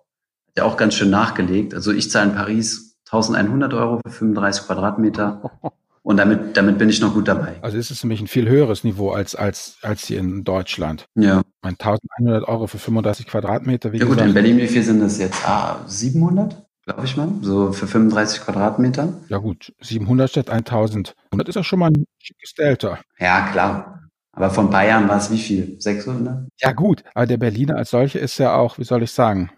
[0.55, 1.73] ja auch ganz schön nachgelegt.
[1.73, 5.51] Also ich zahle in Paris 1100 Euro für 35 Quadratmeter
[6.03, 7.55] und damit, damit bin ich noch gut dabei.
[7.61, 11.05] Also ist es nämlich ein viel höheres Niveau als, als, als hier in Deutschland.
[11.15, 11.39] Ja.
[11.39, 14.27] Ich meine, 1100 Euro für 35 Quadratmeter, wie Ja gut, gesagt.
[14.27, 15.47] in Berlin, wie viel sind das jetzt?
[15.47, 19.13] Ah, 700, glaube ich mal, so für 35 Quadratmeter.
[19.29, 21.15] Ja gut, 700 statt 1000.
[21.31, 22.99] Und das ist ja schon mal ein schickes Delta.
[23.17, 24.01] Ja, klar.
[24.35, 25.75] Aber von Bayern war es wie viel?
[25.79, 26.47] 600?
[26.59, 29.51] Ja gut, aber der Berliner als solche ist ja auch, wie soll ich sagen,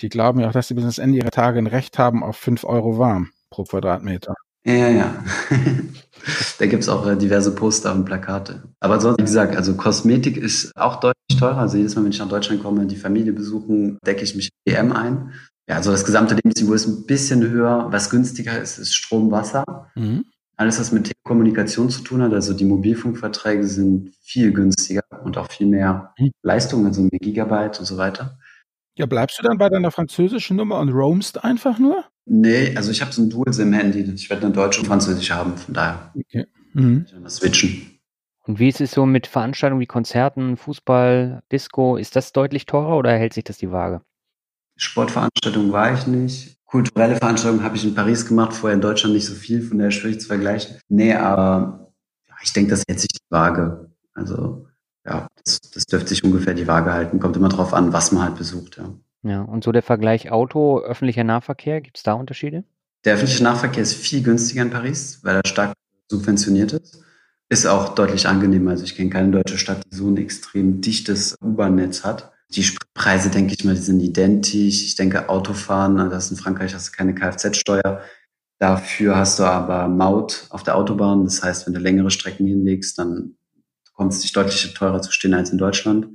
[0.00, 2.36] die glauben ja auch, dass sie bis ans Ende ihrer Tage ein Recht haben auf
[2.36, 4.34] 5 Euro warm pro Quadratmeter.
[4.64, 5.24] Ja, ja, ja.
[6.58, 8.62] da gibt's auch äh, diverse Poster und Plakate.
[8.80, 11.58] Aber sonst, wie gesagt, also Kosmetik ist auch deutlich teurer.
[11.58, 14.74] Also jedes Mal, wenn ich nach Deutschland komme, die Familie besuchen, decke ich mich in
[14.74, 15.32] DM ein.
[15.68, 17.86] Ja, also das gesamte Lebensniveau ist ein bisschen höher.
[17.90, 19.64] Was günstiger ist, ist Strom, Wasser.
[19.94, 20.24] Mhm.
[20.56, 25.50] Alles, was mit Telekommunikation zu tun hat, also die Mobilfunkverträge sind viel günstiger und auch
[25.50, 26.30] viel mehr Mhm.
[26.42, 28.38] Leistung, also mehr Gigabyte und so weiter.
[28.96, 32.04] Ja, bleibst du dann bei deiner französischen Nummer und roamst einfach nur?
[32.24, 34.00] Nee, also ich habe so ein Dual-SIM-Handy.
[34.14, 36.46] Ich werde eine deutsche und französische haben, von daher Okay.
[36.74, 37.04] Mhm.
[37.06, 37.98] kann ich das switchen.
[38.44, 41.96] Und wie ist es so mit Veranstaltungen wie Konzerten, Fußball, Disco?
[41.96, 44.02] Ist das deutlich teurer oder hält sich das die Waage?
[44.76, 46.56] Sportveranstaltungen war ich nicht.
[46.64, 49.90] Kulturelle Veranstaltungen habe ich in Paris gemacht, vorher in Deutschland nicht so viel, von daher
[49.90, 50.76] schwierig zu vergleichen.
[50.88, 51.92] Nee, aber
[52.26, 53.90] ja, ich denke, das hält sich die Waage.
[54.14, 54.66] Also
[55.04, 57.20] ja, das, das dürfte sich ungefähr die Waage halten.
[57.20, 58.78] Kommt immer drauf an, was man halt besucht.
[58.78, 58.88] Ja.
[59.22, 62.64] Ja, und so der Vergleich Auto, öffentlicher Nahverkehr, gibt es da Unterschiede?
[63.04, 65.74] Der öffentliche Nahverkehr ist viel günstiger in Paris, weil er stark
[66.08, 67.02] subventioniert ist.
[67.48, 68.72] Ist auch deutlich angenehmer.
[68.72, 72.32] Also ich kenne keine deutsche Stadt, die so ein extrem dichtes U-Bahn-Netz hat.
[72.50, 74.82] Die Spritpreise, denke ich mal, die sind identisch.
[74.84, 78.00] Ich denke, Autofahren, das in Frankreich hast du keine Kfz-Steuer.
[78.58, 81.24] Dafür hast du aber Maut auf der Autobahn.
[81.24, 83.36] Das heißt, wenn du längere Strecken hinlegst, dann
[83.92, 86.08] kommt es sich deutlich teurer zu stehen als in Deutschland.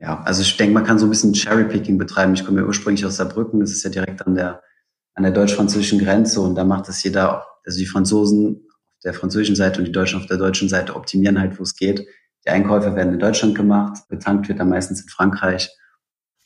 [0.00, 2.32] Ja, also ich denke, man kann so ein bisschen Cherrypicking betreiben.
[2.32, 4.62] Ich komme ja ursprünglich aus Saarbrücken, das ist ja direkt an der,
[5.14, 9.56] an der deutsch-französischen Grenze und da macht es jeder, also die Franzosen auf der französischen
[9.56, 12.06] Seite und die Deutschen auf der deutschen Seite optimieren halt, wo es geht.
[12.46, 15.68] Die Einkäufe werden in Deutschland gemacht, betankt wird dann meistens in Frankreich.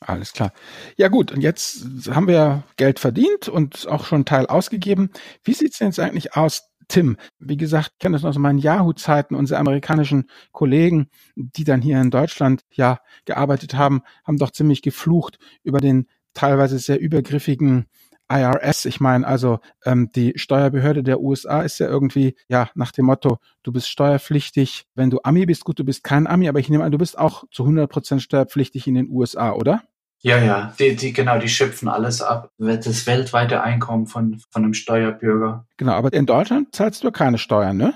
[0.01, 0.51] Alles klar.
[0.97, 5.09] Ja gut, und jetzt haben wir Geld verdient und auch schon einen Teil ausgegeben.
[5.43, 7.17] Wie sieht's denn jetzt eigentlich aus, Tim?
[7.39, 9.35] Wie gesagt, ich kenne das noch aus meinen Yahoo-Zeiten.
[9.35, 15.37] Unsere amerikanischen Kollegen, die dann hier in Deutschland ja gearbeitet haben, haben doch ziemlich geflucht
[15.63, 17.85] über den teilweise sehr übergriffigen
[18.29, 23.05] IRS, ich meine, also ähm, die Steuerbehörde der USA ist ja irgendwie, ja, nach dem
[23.05, 26.69] Motto, du bist steuerpflichtig, wenn du Ami bist, gut, du bist kein Ami, aber ich
[26.69, 29.83] nehme an, du bist auch zu 100 Prozent steuerpflichtig in den USA, oder?
[30.25, 32.49] Ja, ja, die, die, genau, die schöpfen alles ab.
[32.57, 35.67] Das weltweite Einkommen von, von einem Steuerbürger.
[35.77, 37.93] Genau, aber in Deutschland zahlst du keine Steuern, ne?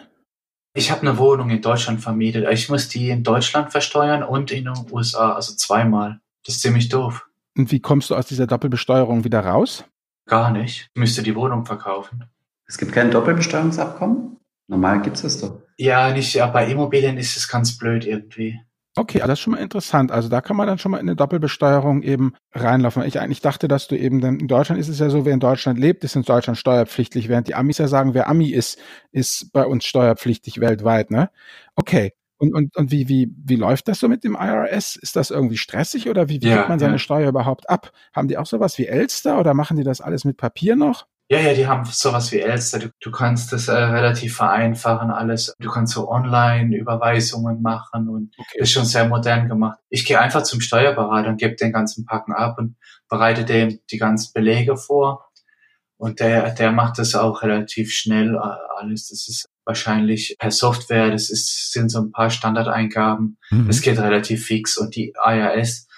[0.76, 2.48] Ich habe eine Wohnung in Deutschland vermietet.
[2.52, 6.20] Ich muss die in Deutschland versteuern und in den USA, also zweimal.
[6.46, 7.26] Das ist ziemlich doof.
[7.58, 9.86] Und wie kommst du aus dieser Doppelbesteuerung wieder raus?
[10.28, 10.92] Gar nicht.
[10.94, 12.26] Ich müsste die Wohnung verkaufen.
[12.68, 14.38] Es gibt kein Doppelbesteuerungsabkommen?
[14.68, 15.64] Normal gibt es das doch.
[15.78, 18.62] Ja, nicht, ja, bei Immobilien ist es ganz blöd irgendwie.
[18.98, 20.12] Okay, das ist schon mal interessant.
[20.12, 23.04] Also da kann man dann schon mal in eine Doppelbesteuerung eben reinlaufen.
[23.04, 25.40] Ich eigentlich dachte, dass du eben dann in Deutschland ist es ja so, wer in
[25.40, 28.80] Deutschland lebt, ist in Deutschland steuerpflichtig, während die Amis ja sagen, wer Ami ist,
[29.12, 31.30] ist bei uns steuerpflichtig weltweit, ne?
[31.76, 32.14] Okay.
[32.38, 34.96] Und, und, und wie, wie, wie läuft das so mit dem IRS?
[34.96, 37.00] Ist das irgendwie stressig oder wie, wie ja, man seine ja.
[37.00, 37.92] Steuer überhaupt ab?
[38.14, 41.06] Haben die auch sowas wie Elster oder machen die das alles mit Papier noch?
[41.32, 42.80] Ja, ja, die haben sowas wie Elster.
[42.80, 45.54] Du, du kannst das äh, relativ vereinfachen alles.
[45.60, 48.58] Du kannst so Online-Überweisungen machen und okay.
[48.60, 49.78] ist schon sehr modern gemacht.
[49.90, 52.78] Ich gehe einfach zum Steuerberater und gebe den ganzen Packen ab und
[53.10, 55.30] bereite dem die ganzen Belege vor.
[55.98, 59.10] Und der, der macht das auch relativ schnell alles.
[59.10, 61.12] Das ist wahrscheinlich per Software.
[61.12, 63.38] Das ist, sind so ein paar Standardeingaben.
[63.52, 63.68] Mhm.
[63.68, 65.89] Das geht relativ fix und die IRS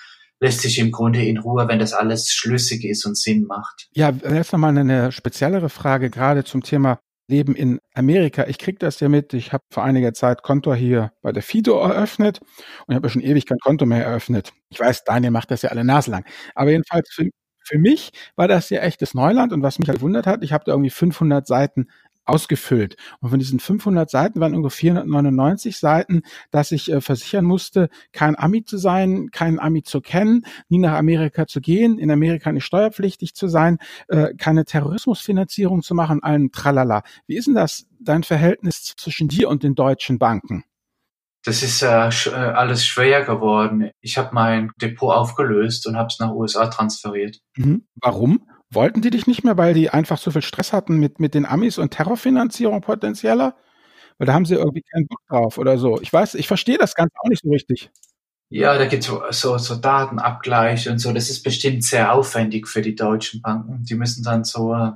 [0.42, 3.88] lässt sich im Grunde in Ruhe, wenn das alles schlüssig ist und Sinn macht.
[3.94, 8.46] Ja, jetzt nochmal eine speziellere Frage, gerade zum Thema Leben in Amerika.
[8.48, 9.34] Ich kriege das ja mit.
[9.34, 12.40] Ich habe vor einiger Zeit Konto hier bei der Fido eröffnet
[12.88, 14.52] und habe ja schon ewig kein Konto mehr eröffnet.
[14.70, 16.26] Ich weiß, Daniel macht das ja alle naselang.
[16.56, 17.30] Aber jedenfalls für,
[17.64, 20.66] für mich war das ja echtes Neuland und was mich halt wundert hat, ich habe
[20.66, 21.88] da irgendwie 500 Seiten
[22.26, 22.96] ausgefüllt.
[23.20, 28.38] Und von diesen 500 Seiten waren ungefähr 499 Seiten, dass ich äh, versichern musste, kein
[28.38, 32.66] Ami zu sein, keinen Ami zu kennen, nie nach Amerika zu gehen, in Amerika nicht
[32.66, 37.04] steuerpflichtig zu sein, äh, keine Terrorismusfinanzierung zu machen, allen Tralala.
[37.28, 40.64] Wie ist denn das, dein Verhältnis zwischen dir und den deutschen Banken?
[41.44, 43.90] Das ist äh, alles schwer geworden.
[44.00, 47.40] Ich habe mein Depot aufgelöst und habe es nach USA transferiert.
[47.56, 47.88] Mhm.
[47.96, 48.48] Warum?
[48.74, 51.46] Wollten die dich nicht mehr, weil die einfach so viel Stress hatten mit, mit den
[51.46, 53.56] Amis und Terrorfinanzierung potenzieller?
[54.18, 56.00] Weil da haben sie irgendwie keinen Bock drauf oder so.
[56.02, 57.92] Ich weiß, ich verstehe das Ganze auch nicht so richtig.
[58.50, 61.14] Ja, da gibt es so, so, Datenabgleich und so.
[61.14, 63.84] Das ist bestimmt sehr aufwendig für die deutschen Banken.
[63.84, 64.92] Die müssen dann so äh.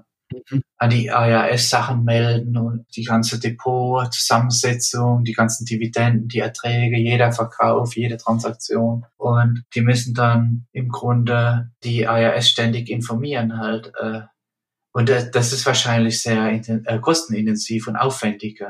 [0.77, 7.31] An die IRS Sachen melden und die ganze Depot-Zusammensetzung, die ganzen Dividenden, die Erträge, jeder
[7.31, 9.05] Verkauf, jede Transaktion.
[9.17, 13.91] Und die müssen dann im Grunde die IRS ständig informieren halt.
[13.99, 14.21] Äh,
[14.91, 18.63] und das ist wahrscheinlich sehr äh, kostenintensiv und aufwendig.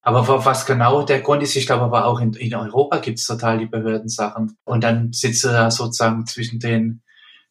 [0.00, 3.58] Aber was genau der Grund ist, ich glaube aber auch in, Europa gibt es total
[3.58, 4.56] die Behördensachen.
[4.64, 7.02] Und dann sitzt er sozusagen zwischen den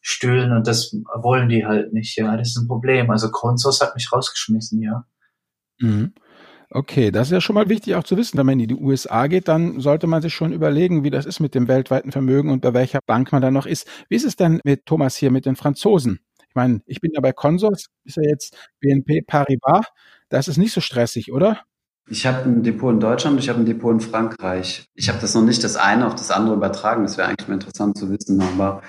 [0.02, 2.36] Stühlen und das wollen die halt nicht, ja.
[2.36, 3.10] Das ist ein Problem.
[3.10, 5.06] Also Consos hat mich rausgeschmissen, ja.
[5.78, 6.12] Mhm.
[6.74, 8.38] Okay, das ist ja schon mal wichtig auch zu wissen.
[8.38, 11.38] Wenn man in die USA geht, dann sollte man sich schon überlegen, wie das ist
[11.38, 13.86] mit dem weltweiten Vermögen und bei welcher Bank man da noch ist.
[14.08, 16.20] Wie ist es denn mit Thomas hier, mit den Franzosen?
[16.48, 19.86] Ich meine, ich bin ja bei Consors, ist ja jetzt BNP Paribas.
[20.30, 21.60] Das ist nicht so stressig, oder?
[22.08, 24.86] Ich habe ein Depot in Deutschland, ich habe ein Depot in Frankreich.
[24.94, 27.02] Ich habe das noch nicht das eine auf das andere übertragen.
[27.04, 28.82] Das wäre eigentlich mal interessant zu wissen, aber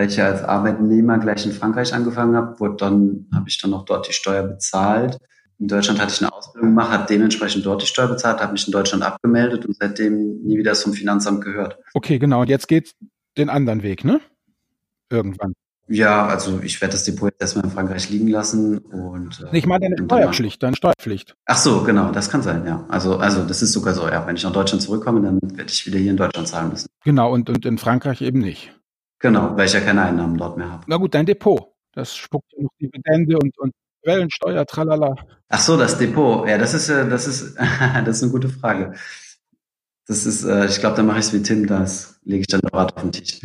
[0.00, 3.74] da ich ja als Arbeitnehmer gleich in Frankreich angefangen habe, wurde dann, habe ich dann
[3.74, 5.18] auch dort die Steuer bezahlt.
[5.58, 8.66] In Deutschland hatte ich eine Ausbildung gemacht, habe dementsprechend dort die Steuer bezahlt, habe mich
[8.66, 11.78] in Deutschland abgemeldet und seitdem nie wieder vom Finanzamt gehört.
[11.92, 12.40] Okay, genau.
[12.40, 12.94] Und jetzt geht
[13.36, 14.22] den anderen Weg, ne?
[15.10, 15.52] Irgendwann.
[15.86, 19.44] Ja, also ich werde das Depot jetzt erstmal in Frankreich liegen lassen und.
[19.52, 21.36] Äh, ich meine deine Steuerpflicht, deine Steuerpflicht.
[21.44, 22.86] Ach so, genau, das kann sein, ja.
[22.88, 24.26] Also, also das ist sogar so, ja.
[24.26, 26.88] Wenn ich nach Deutschland zurückkomme, dann werde ich wieder hier in Deutschland zahlen müssen.
[27.04, 28.72] Genau, und, und in Frankreich eben nicht.
[29.20, 30.84] Genau, weil ich ja keine Einnahmen dort mehr habe.
[30.86, 31.74] Na gut, dein Depot.
[31.92, 35.14] Das spuckt ja noch Dividende und, und Quellensteuer, tralala.
[35.48, 36.48] Ach so, das Depot.
[36.48, 37.56] Ja, das ist, das ist,
[38.04, 38.94] das ist eine gute Frage.
[40.06, 42.60] Das ist, äh, ich glaube, da mache ich es wie Tim, das lege ich dann
[42.72, 43.40] Rat auf den Tisch.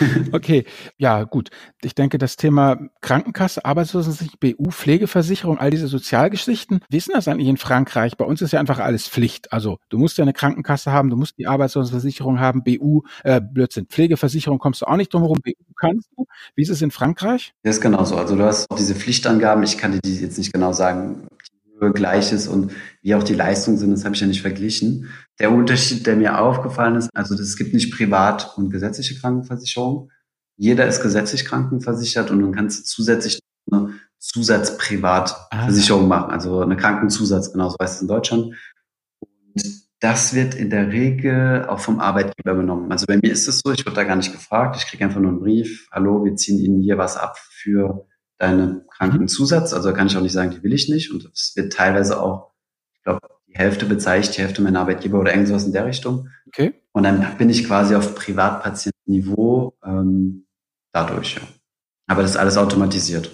[0.32, 0.64] okay,
[0.96, 1.50] ja, gut.
[1.82, 7.28] Ich denke, das Thema Krankenkasse, Arbeitslosenversicherung, BU, Pflegeversicherung, all diese Sozialgeschichten, wie ist denn das
[7.28, 8.16] eigentlich in Frankreich?
[8.16, 9.52] Bei uns ist ja einfach alles Pflicht.
[9.52, 13.86] Also du musst ja eine Krankenkasse haben, du musst die Arbeitslosenversicherung haben, BU, äh, Blödsinn,
[13.86, 16.26] Pflegeversicherung kommst du auch nicht drum herum, BU kannst du.
[16.54, 17.54] Wie ist es in Frankreich?
[17.62, 18.16] Das ist genauso.
[18.16, 21.26] Also du hast auch diese Pflichtangaben, ich kann dir die jetzt nicht genau sagen,
[21.78, 25.10] Gleiches und wie auch die Leistungen sind, das habe ich ja nicht verglichen.
[25.38, 30.10] Der Unterschied, der mir aufgefallen ist, also es gibt nicht privat und gesetzliche Krankenversicherung.
[30.56, 33.38] Jeder ist gesetzlich krankenversichert und dann kannst du zusätzlich
[33.70, 36.06] eine Zusatzprivatversicherung ah.
[36.06, 38.54] machen, also eine Krankenzusatz, genauso heißt es in Deutschland.
[39.20, 39.62] Und
[40.00, 42.90] das wird in der Regel auch vom Arbeitgeber genommen.
[42.90, 45.20] Also bei mir ist es so, ich wurde da gar nicht gefragt, ich kriege einfach
[45.20, 48.06] nur einen Brief, hallo, wir ziehen Ihnen hier was ab für
[48.38, 49.72] deine Krankenzusatz.
[49.72, 51.10] Also kann ich auch nicht sagen, die will ich nicht.
[51.12, 52.52] Und es wird teilweise auch,
[52.94, 56.28] ich glaube, die Hälfte bezeichnet, die Hälfte mein Arbeitgeber oder irgendwas in der Richtung.
[56.46, 56.74] Okay.
[56.92, 60.46] Und dann bin ich quasi auf Privatpatientenniveau ähm,
[60.92, 61.36] dadurch.
[61.36, 61.42] Ja.
[62.06, 63.30] Aber das ist alles automatisiert.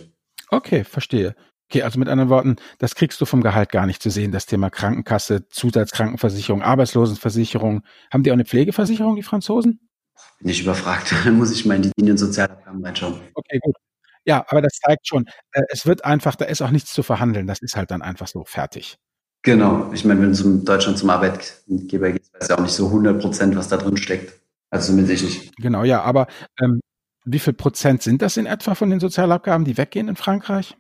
[0.49, 1.35] Okay, verstehe.
[1.69, 4.45] Okay, also mit anderen Worten, das kriegst du vom Gehalt gar nicht zu sehen, das
[4.45, 7.83] Thema Krankenkasse, Zusatzkrankenversicherung, Arbeitslosenversicherung.
[8.13, 9.81] Haben die auch eine Pflegeversicherung, die Franzosen?
[10.41, 11.15] Bin ich überfragt.
[11.25, 13.21] Dann muss ich mal in die Linien Sozialabgaben reinschauen.
[13.35, 13.75] Okay, gut.
[14.25, 17.47] Ja, aber das zeigt schon, äh, es wird einfach, da ist auch nichts zu verhandeln.
[17.47, 18.97] Das ist halt dann einfach so fertig.
[19.43, 19.91] Genau.
[19.93, 23.21] Ich meine, wenn du in Deutschland zum Arbeitgeber gehst, weiß ja auch nicht so 100
[23.21, 24.41] Prozent, was da drin steckt.
[24.71, 25.57] Also zumindest ich nicht.
[25.57, 26.03] Genau, ja.
[26.03, 26.29] Aber
[26.61, 26.81] ähm,
[27.25, 30.77] wie viel Prozent sind das in etwa von den Sozialabgaben, die weggehen in Frankreich?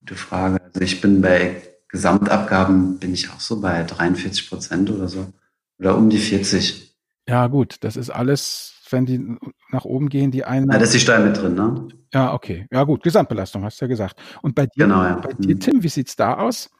[0.00, 0.62] Gute Frage.
[0.62, 5.32] Also ich bin bei Gesamtabgaben, bin ich auch so bei 43 Prozent oder so.
[5.78, 6.96] Oder um die 40.
[7.28, 7.76] Ja, gut.
[7.80, 9.36] Das ist alles wenn die
[9.70, 10.70] nach oben gehen, die einen.
[10.70, 11.88] Ja, das ist die Steuer mit drin, ne?
[12.12, 12.66] Ja, okay.
[12.70, 13.02] Ja, gut.
[13.02, 14.20] Gesamtbelastung, hast du ja gesagt.
[14.42, 15.16] Und bei dir, genau, ja.
[15.16, 15.60] bei dir mhm.
[15.60, 16.70] Tim, wie sieht's da aus?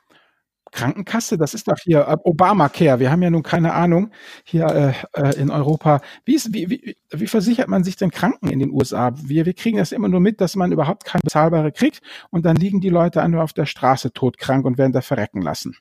[0.72, 2.98] Krankenkasse, das ist doch hier äh, Obamacare.
[2.98, 4.10] Wir haben ja nun keine Ahnung
[4.44, 4.66] hier
[5.14, 6.00] äh, äh, in Europa.
[6.24, 9.12] Wie, ist, wie, wie, wie versichert man sich denn Kranken in den USA?
[9.16, 12.56] Wir, wir kriegen das immer nur mit, dass man überhaupt keine bezahlbare kriegt und dann
[12.56, 15.76] liegen die Leute einfach auf der Straße todkrank und werden da verrecken lassen.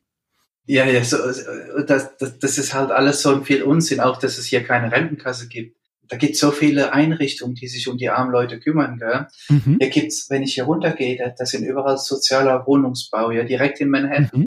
[0.67, 1.17] Ja, ja, so,
[1.85, 5.47] das, das, das ist halt alles so viel Unsinn, auch dass es hier keine Rentenkasse
[5.47, 8.97] gibt da gibt so viele Einrichtungen, die sich um die armen Leute kümmern.
[8.97, 9.27] Gell?
[9.49, 9.77] Mhm.
[9.79, 14.41] Hier gibt's, wenn ich hier runtergehe, das sind überall sozialer Wohnungsbau, ja, direkt in Manhattan.
[14.41, 14.45] Mhm.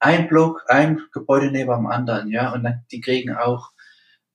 [0.00, 3.72] Ein Block, ein Gebäude neben dem anderen, ja, und dann, die kriegen auch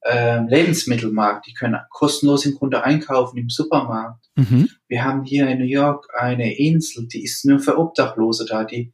[0.02, 4.26] äh, Lebensmittelmarkt, die können kostenlos im Grunde einkaufen im Supermarkt.
[4.36, 4.70] Mhm.
[4.88, 8.94] Wir haben hier in New York eine Insel, die ist nur für Obdachlose da, die,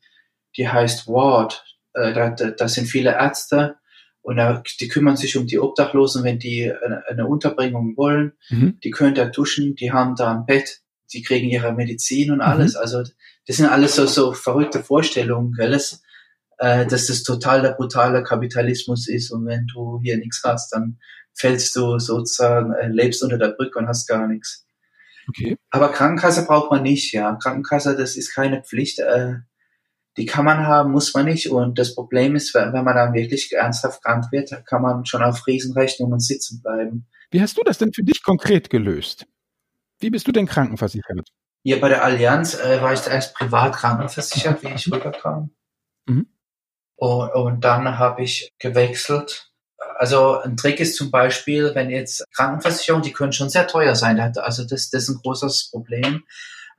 [0.57, 1.65] die heißt Ward.
[1.93, 3.77] Äh, da, da, da sind viele Ärzte,
[4.21, 8.33] und da, die kümmern sich um die Obdachlosen, wenn die eine, eine Unterbringung wollen.
[8.49, 8.79] Mhm.
[8.83, 10.81] Die können da duschen, die haben da ein Bett,
[11.13, 12.73] die kriegen ihre Medizin und alles.
[12.73, 12.81] Mhm.
[12.81, 13.03] Also
[13.47, 15.71] das sind alles so, so verrückte Vorstellungen, gell?
[15.71, 16.01] Das,
[16.57, 20.99] äh, dass das total der brutale Kapitalismus ist und wenn du hier nichts hast, dann
[21.33, 24.65] fällst du sozusagen, äh, lebst unter der Brücke und hast gar nichts.
[25.29, 25.57] Okay.
[25.69, 27.35] Aber Krankenkasse braucht man nicht, ja.
[27.35, 28.99] Krankenkasse, das ist keine Pflicht.
[28.99, 29.35] Äh,
[30.19, 31.49] die kann man haben, muss man nicht.
[31.49, 35.47] Und das Problem ist, wenn man dann wirklich ernsthaft krank wird, kann man schon auf
[35.47, 37.07] Riesenrechnungen sitzen bleiben.
[37.31, 39.25] Wie hast du das denn für dich konkret gelöst?
[39.99, 41.29] Wie bist du denn krankenversichert?
[41.63, 45.51] Hier bei der Allianz äh, war ich erst privat krankenversichert, wie ich rüberkam.
[46.05, 46.27] Mhm.
[46.97, 49.53] Und, und dann habe ich gewechselt.
[49.97, 54.19] Also ein Trick ist zum Beispiel, wenn jetzt Krankenversicherungen, die können schon sehr teuer sein.
[54.19, 56.23] Also das, das ist ein großes Problem.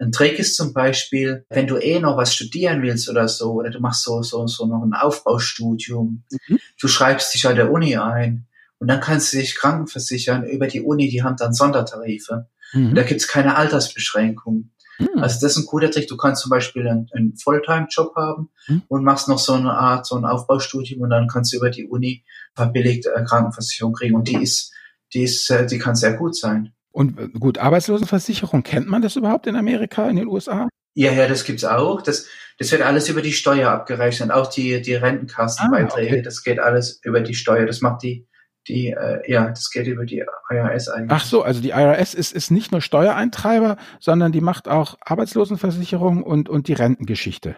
[0.01, 3.69] Ein Trick ist zum Beispiel, wenn du eh noch was studieren willst oder so, oder
[3.69, 6.59] du machst so, so, so noch ein Aufbaustudium, mhm.
[6.81, 8.47] du schreibst dich an der Uni ein
[8.79, 12.49] und dann kannst du dich krankenversichern über die Uni, die haben dann Sondertarife.
[12.73, 12.95] Mhm.
[12.95, 14.71] Da gibt's keine Altersbeschränkung.
[14.99, 15.19] Mhm.
[15.19, 16.09] Also das ist ein guter Trick.
[16.09, 18.83] Du kannst zum Beispiel einen, einen Fulltime-Job haben mhm.
[18.89, 21.87] und machst noch so eine Art, so ein Aufbaustudium und dann kannst du über die
[21.87, 24.73] Uni verbilligt äh, Krankenversicherung kriegen und die ist,
[25.13, 26.73] die ist, äh, die kann sehr gut sein.
[26.93, 30.69] Und äh, gut, Arbeitslosenversicherung, kennt man das überhaupt in Amerika, in den USA?
[30.95, 32.03] Ja, ja, das gibt's auch.
[32.03, 32.27] Das,
[32.59, 34.31] das wird alles über die Steuer abgerechnet.
[34.31, 36.23] Auch die, die Rentenkassenbeiträge, ah, okay.
[36.23, 37.65] das geht alles über die Steuer.
[37.67, 38.27] Das macht die,
[38.69, 41.11] die, äh, ja, das geht über die IRS eigentlich.
[41.11, 46.23] Ach so, also die IRS ist, ist nicht nur Steuereintreiber, sondern die macht auch Arbeitslosenversicherung
[46.23, 47.57] und, und die Rentengeschichte.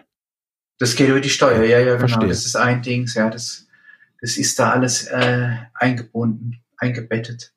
[0.79, 1.99] Das geht über die Steuer, ja, ja, genau.
[1.99, 2.29] Verstehe.
[2.29, 3.67] Das ist ein Ding, ja, das,
[4.21, 7.53] das ist da alles äh, eingebunden, eingebettet.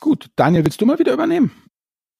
[0.00, 1.50] Gut, Daniel, willst du mal wieder übernehmen?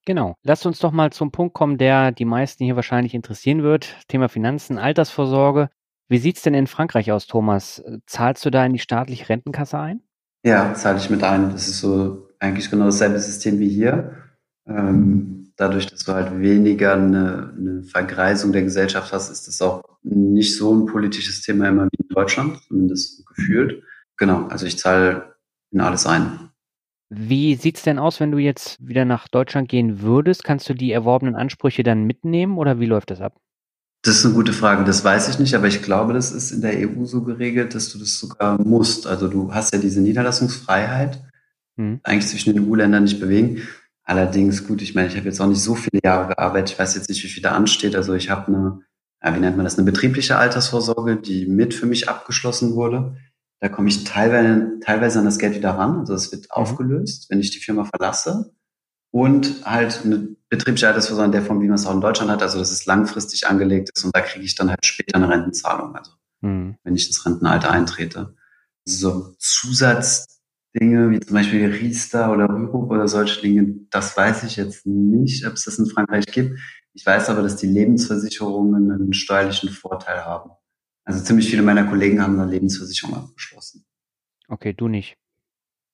[0.05, 0.37] Genau.
[0.43, 3.97] Lasst uns doch mal zum Punkt kommen, der die meisten hier wahrscheinlich interessieren wird.
[4.09, 5.69] Thema Finanzen, Altersvorsorge.
[6.09, 7.85] Wie sieht's denn in Frankreich aus, Thomas?
[8.07, 10.03] Zahlst du da in die staatliche Rentenkasse ein?
[10.45, 11.51] Ja, zahle ich mit ein.
[11.51, 14.17] Das ist so eigentlich genau dasselbe System wie hier.
[14.67, 19.83] Ähm, dadurch, dass du halt weniger eine, eine Vergreisung der Gesellschaft hast, ist das auch
[20.03, 23.83] nicht so ein politisches Thema immer wie in Deutschland, zumindest gefühlt.
[24.17, 25.35] Genau, also ich zahle
[25.71, 26.48] in alles ein.
[27.11, 30.45] Wie sieht's denn aus, wenn du jetzt wieder nach Deutschland gehen würdest?
[30.45, 33.41] Kannst du die erworbenen Ansprüche dann mitnehmen oder wie läuft das ab?
[34.03, 36.61] Das ist eine gute Frage, das weiß ich nicht, aber ich glaube, das ist in
[36.61, 39.07] der EU so geregelt, dass du das sogar musst.
[39.07, 41.21] Also du hast ja diese Niederlassungsfreiheit,
[41.77, 42.01] hm.
[42.05, 43.63] eigentlich zwischen den EU-Ländern nicht bewegen.
[44.05, 46.95] Allerdings, gut, ich meine, ich habe jetzt auch nicht so viele Jahre gearbeitet, ich weiß
[46.95, 47.97] jetzt nicht, wie viel da ansteht.
[47.97, 48.81] Also ich habe eine,
[49.23, 53.17] ja, wie nennt man das, eine betriebliche Altersvorsorge, die mit für mich abgeschlossen wurde.
[53.61, 55.99] Da komme ich teilweise, teilweise an das Geld wieder ran.
[55.99, 56.51] Also es wird mhm.
[56.51, 58.53] aufgelöst, wenn ich die Firma verlasse.
[59.11, 62.43] Und halt eine betriebliche Altersvorsorge in der Form, wie man es auch in Deutschland hat.
[62.43, 65.97] Also dass es langfristig angelegt ist und da kriege ich dann halt später eine Rentenzahlung.
[65.97, 66.77] Also mhm.
[66.85, 68.35] wenn ich ins Rentenalter eintrete.
[68.85, 74.87] So Zusatzdinge wie zum Beispiel Riester oder Rürup oder solche Dinge, das weiß ich jetzt
[74.87, 76.59] nicht, ob es das in Frankreich gibt.
[76.95, 80.51] Ich weiß aber, dass die Lebensversicherungen einen steuerlichen Vorteil haben.
[81.09, 83.87] Also ziemlich viele meiner Kollegen haben eine Lebensversicherung abgeschlossen.
[84.47, 85.17] Okay, du nicht.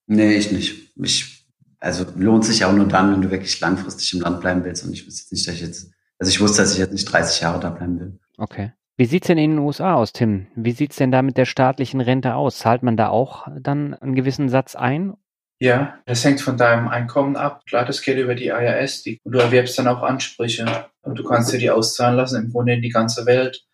[0.08, 0.92] Nee, ich nicht.
[0.96, 1.46] Ich,
[1.78, 4.84] also lohnt sich auch nur dann, wenn du wirklich langfristig im Land bleiben willst.
[4.84, 7.04] Und ich wusste jetzt nicht, dass ich jetzt, also ich wusste, dass ich jetzt nicht
[7.04, 8.18] 30 Jahre da bleiben will.
[8.38, 8.72] Okay.
[8.96, 10.48] Wie sieht's denn in den USA aus, Tim?
[10.56, 12.58] Wie sieht's denn da mit der staatlichen Rente aus?
[12.58, 15.14] Zahlt man da auch dann einen gewissen Satz ein?
[15.60, 17.64] Ja, das hängt von deinem Einkommen ab.
[17.66, 20.88] Klar, das geht über die IRS die, und du erwerbst dann auch Ansprüche.
[21.02, 23.64] Und du kannst dir die auszahlen lassen im Grunde in die ganze Welt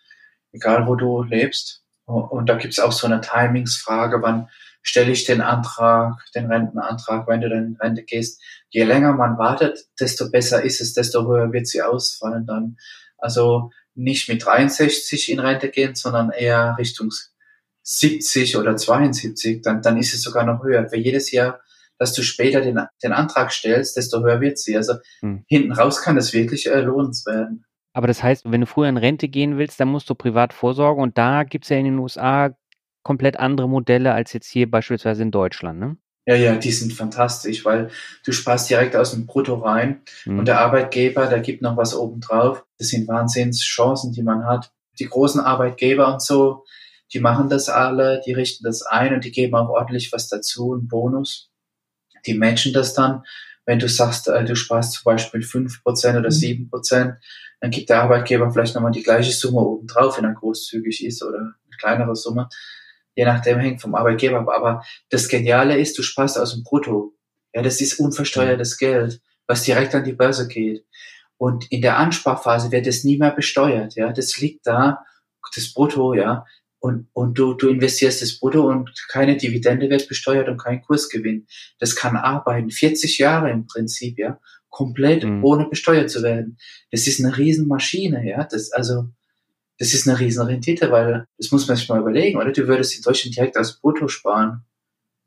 [0.52, 1.82] egal wo du lebst.
[2.04, 4.48] Und da gibt es auch so eine Timingsfrage, wann
[4.82, 8.42] stelle ich den Antrag, den Rentenantrag, wenn du dann in Rente gehst.
[8.70, 12.76] Je länger man wartet, desto besser ist es, desto höher wird sie ausfallen dann.
[13.18, 17.10] Also nicht mit 63 in Rente gehen, sondern eher Richtung
[17.82, 20.88] 70 oder 72, dann, dann ist es sogar noch höher.
[20.88, 21.60] Für jedes Jahr,
[21.98, 24.76] dass du später den, den Antrag stellst, desto höher wird sie.
[24.76, 25.44] Also hm.
[25.46, 27.64] hinten raus kann das wirklich äh, lohnend werden.
[27.92, 31.02] Aber das heißt, wenn du früher in Rente gehen willst, dann musst du privat vorsorgen
[31.02, 32.54] und da gibt es ja in den USA
[33.02, 35.96] komplett andere Modelle als jetzt hier beispielsweise in Deutschland, ne?
[36.26, 37.90] Ja, ja, die sind fantastisch, weil
[38.24, 40.38] du sparst direkt aus dem Brutto rein mhm.
[40.38, 42.64] und der Arbeitgeber, der gibt noch was obendrauf.
[42.78, 44.70] Das sind Wahnsinnschancen, die man hat.
[44.98, 46.64] Die großen Arbeitgeber und so,
[47.12, 50.74] die machen das alle, die richten das ein und die geben auch ordentlich was dazu,
[50.74, 51.50] einen Bonus.
[52.26, 53.24] Die matchen das dann.
[53.64, 56.34] Wenn du sagst, äh, du sparst zum Beispiel fünf Prozent oder mhm.
[56.34, 57.14] sieben Prozent,
[57.60, 61.38] dann gibt der Arbeitgeber vielleicht nochmal die gleiche Summe obendrauf, wenn er großzügig ist oder
[61.38, 62.48] eine kleinere Summe.
[63.14, 64.48] Je nachdem hängt vom Arbeitgeber ab.
[64.48, 67.14] Aber das Geniale ist, du sparst aus dem Brutto.
[67.52, 70.86] Ja, das ist unversteuertes Geld, was direkt an die Börse geht.
[71.36, 73.94] Und in der Ansparphase wird es nie mehr besteuert.
[73.94, 75.04] Ja, das liegt da,
[75.54, 76.46] das Brutto, ja.
[76.78, 81.46] Und, und du, du investierst das Brutto und keine Dividende wird besteuert und kein Kursgewinn.
[81.78, 82.70] Das kann arbeiten.
[82.70, 84.38] 40 Jahre im Prinzip, ja
[84.70, 85.44] komplett mhm.
[85.44, 86.56] ohne besteuert zu werden.
[86.90, 88.44] Das ist eine Riesenmaschine, ja.
[88.44, 89.08] Das, also,
[89.78, 92.52] das ist eine riesen Rendite, weil das muss man sich mal überlegen, oder?
[92.52, 94.64] Du würdest in Deutschland direkt als Brutto sparen.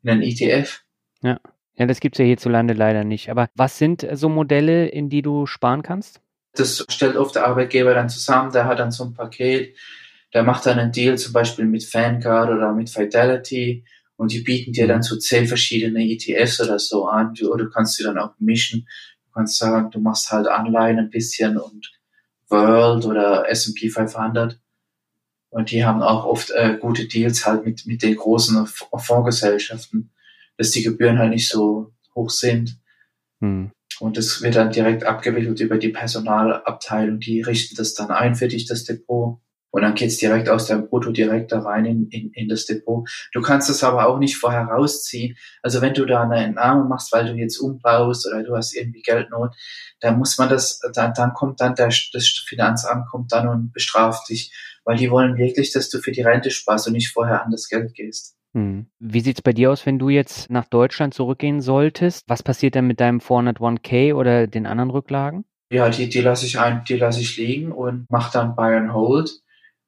[0.02, 0.82] In einen ETF.
[1.22, 1.40] Ja.
[1.76, 3.30] Ja, das gibt's ja hierzulande leider nicht.
[3.30, 6.20] Aber was sind so Modelle, in die du sparen kannst?
[6.52, 9.76] Das stellt oft der Arbeitgeber dann zusammen, der hat dann so ein Paket,
[10.32, 13.84] der macht dann einen Deal zum Beispiel mit Fancard oder mit Fidelity
[14.16, 17.96] und die bieten dir dann so zehn verschiedene ETFs oder so an oder du kannst
[17.96, 18.86] sie dann auch mischen
[19.34, 21.92] kannst sagen, du machst halt Anleihen ein bisschen und
[22.48, 24.58] World oder S&P 500.
[25.50, 30.12] Und die haben auch oft äh, gute Deals halt mit, mit den großen Fondsgesellschaften,
[30.56, 32.78] dass die Gebühren halt nicht so hoch sind.
[33.40, 33.70] Hm.
[34.00, 37.20] Und das wird dann direkt abgewickelt über die Personalabteilung.
[37.20, 39.38] Die richten das dann ein für dich, das Depot.
[39.74, 43.10] Und dann geht's direkt aus deinem Brutto direkt da rein in, in, in das Depot.
[43.32, 45.36] Du kannst das aber auch nicht vorher rausziehen.
[45.64, 49.02] Also wenn du da eine Entnahme machst, weil du jetzt umbaust oder du hast irgendwie
[49.02, 49.52] Geldnot,
[49.98, 54.28] dann muss man das, dann, dann kommt dann der, das Finanzamt kommt dann und bestraft
[54.28, 54.54] dich,
[54.84, 57.68] weil die wollen wirklich, dass du für die Rente sparst und nicht vorher an das
[57.68, 58.36] Geld gehst.
[58.52, 58.86] Hm.
[59.00, 62.22] Wie sieht's bei dir aus, wenn du jetzt nach Deutschland zurückgehen solltest?
[62.28, 65.44] Was passiert denn mit deinem 401k oder den anderen Rücklagen?
[65.72, 68.92] Ja, die, die lasse ich ein, die lasse ich liegen und mache dann Buy and
[68.92, 69.40] Hold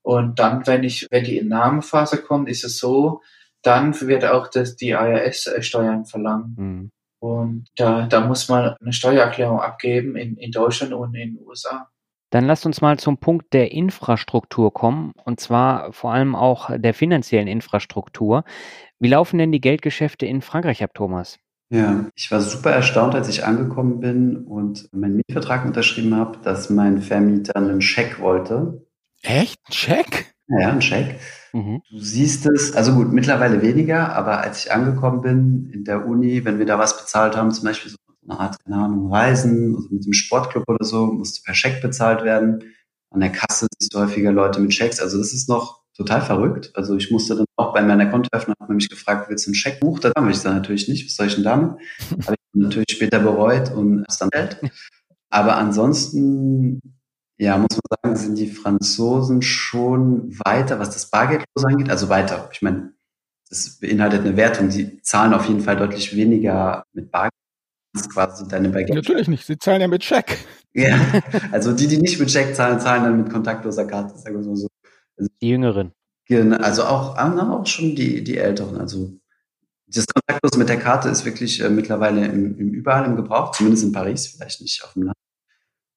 [0.06, 3.22] und dann, wenn ich, wenn die Entnahmephase kommt, ist es so,
[3.62, 6.54] dann wird auch das, die IRS-Steuern verlangen.
[6.56, 6.90] Mhm.
[7.18, 11.88] Und da, da muss man eine Steuererklärung abgeben in, in Deutschland und in den USA.
[12.30, 16.94] Dann lasst uns mal zum Punkt der Infrastruktur kommen, und zwar vor allem auch der
[16.94, 18.44] finanziellen Infrastruktur.
[19.00, 21.40] Wie laufen denn die Geldgeschäfte in Frankreich ab, Thomas?
[21.68, 26.70] Ja, ich war super erstaunt, als ich angekommen bin und meinen Mietvertrag unterschrieben habe, dass
[26.70, 28.85] mein Vermieter einen Scheck wollte.
[29.22, 29.58] Echt?
[29.68, 30.34] Ein Scheck?
[30.48, 31.18] Ja, ein Scheck.
[31.52, 31.82] Mhm.
[31.90, 36.44] Du siehst es, also gut, mittlerweile weniger, aber als ich angekommen bin in der Uni,
[36.44, 37.96] wenn wir da was bezahlt haben, zum Beispiel so
[38.28, 42.24] eine Art, keine Ahnung, Reisen, also mit dem Sportclub oder so, musste per Scheck bezahlt
[42.24, 42.62] werden.
[43.10, 45.00] An der Kasse siehst du häufiger Leute mit Schecks.
[45.00, 46.72] Also das ist noch total verrückt.
[46.74, 49.54] Also ich musste dann auch bei meiner Kontoöffnung, hat man mich gefragt, willst du einen
[49.54, 50.02] Scheck buchen?
[50.02, 51.06] Das habe ich dann natürlich nicht.
[51.06, 51.70] Was soll ich denn damit?
[52.26, 54.60] habe ich natürlich später bereut und es dann Geld.
[55.30, 56.80] Aber ansonsten,
[57.38, 61.90] ja, muss man sagen, sind die Franzosen schon weiter, was das Bargeldlos angeht.
[61.90, 62.48] Also weiter.
[62.52, 62.92] Ich meine,
[63.48, 64.70] das beinhaltet eine Wertung.
[64.70, 67.32] Die zahlen auf jeden Fall deutlich weniger mit Bargeld
[68.12, 68.94] quasi deine Baguette.
[68.94, 70.38] Natürlich nicht, sie zahlen ja mit Scheck.
[70.74, 70.98] Ja,
[71.52, 74.68] also die, die nicht mit Scheck zahlen, zahlen dann mit kontaktloser Karte, sagen wir so.
[75.16, 75.92] Also, die Jüngeren.
[76.26, 78.78] Genau, also auch, auch schon die, die Älteren.
[78.78, 79.12] Also
[79.86, 83.84] das Kontaktlos mit der Karte ist wirklich äh, mittlerweile im, im, überall im Gebrauch, zumindest
[83.84, 85.16] in Paris, vielleicht nicht auf dem Land.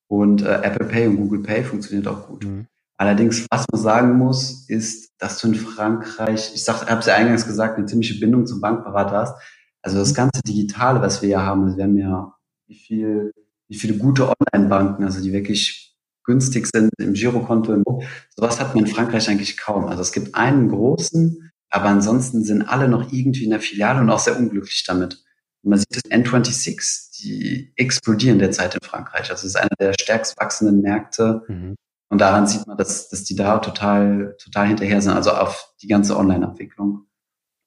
[0.10, 2.44] Und äh, Apple Pay und Google Pay funktioniert auch gut.
[2.44, 2.66] Mhm.
[2.98, 7.46] Allerdings, was man sagen muss, ist, dass du in Frankreich, ich habe es ja eingangs
[7.46, 9.36] gesagt, eine ziemliche Bindung zum Bankberater hast.
[9.82, 12.34] Also das ganze Digitale, was wir ja haben, also wir haben ja
[12.68, 13.32] wie viel,
[13.70, 15.96] wie viele gute Online-Banken, also die wirklich
[16.26, 18.04] günstig sind im Girokonto.
[18.36, 19.86] Sowas hat man in Frankreich eigentlich kaum.
[19.86, 24.10] Also es gibt einen großen, aber ansonsten sind alle noch irgendwie in der Filiale und
[24.10, 25.24] auch sehr unglücklich damit.
[25.64, 29.30] Und man sieht das N26, die explodieren derzeit in Frankreich.
[29.30, 31.44] Also es ist einer der stärkst wachsenden Märkte.
[31.48, 31.76] Mhm.
[32.10, 35.88] Und daran sieht man, dass, dass die da total, total hinterher sind, also auf die
[35.88, 37.06] ganze Online-Abwicklung.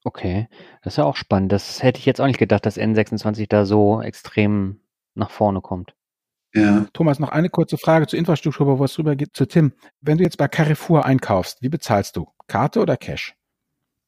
[0.05, 0.49] Okay,
[0.83, 1.53] das ist ja auch spannend.
[1.53, 4.81] Das hätte ich jetzt auch nicht gedacht, dass N26 da so extrem
[5.15, 5.95] nach vorne kommt.
[6.55, 6.87] Ja.
[6.93, 9.73] Thomas, noch eine kurze Frage zur Infrastruktur, bevor es rüber geht zu Tim.
[10.01, 12.29] Wenn du jetzt bei Carrefour einkaufst, wie bezahlst du?
[12.47, 13.35] Karte oder Cash?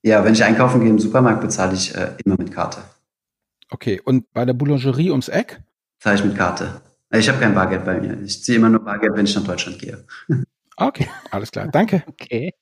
[0.02, 2.82] Ja, wenn ich einkaufen gehe im Supermarkt, bezahle ich äh, immer mit Karte.
[3.70, 5.62] Okay, und bei der Boulangerie ums Eck?
[5.98, 6.80] Zahle ich mit Karte.
[7.10, 8.20] Ich habe kein Bargeld bei mir.
[8.22, 10.04] Ich ziehe immer nur Bargeld, wenn ich nach Deutschland gehe.
[10.76, 11.68] Okay, alles klar.
[11.68, 12.02] Danke.
[12.08, 12.52] Okay.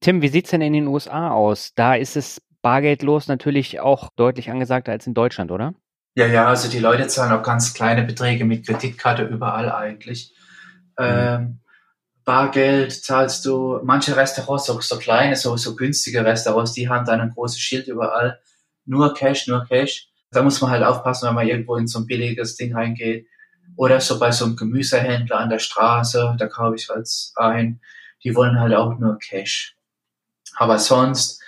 [0.00, 1.72] Tim, wie sieht's denn in den USA aus?
[1.76, 5.72] Da ist es bargeldlos natürlich auch deutlich angesagter als in Deutschland, oder?
[6.16, 10.34] Ja, ja, also die Leute zahlen auch ganz kleine Beträge mit Kreditkarte überall eigentlich.
[10.98, 11.04] Mhm.
[11.04, 11.60] Ähm,
[12.24, 17.20] Bargeld zahlst du, manche Restaurants, auch so kleine, so, so günstige Restaurants, die haben dann
[17.20, 18.40] ein großes Schild überall.
[18.84, 20.08] Nur Cash, nur Cash.
[20.36, 23.26] Da muss man halt aufpassen, wenn man irgendwo in so ein billiges Ding reingeht.
[23.74, 27.80] Oder so bei so einem Gemüsehändler an der Straße, da kaufe ich halt ein.
[28.22, 29.76] Die wollen halt auch nur Cash.
[30.56, 31.42] Aber sonst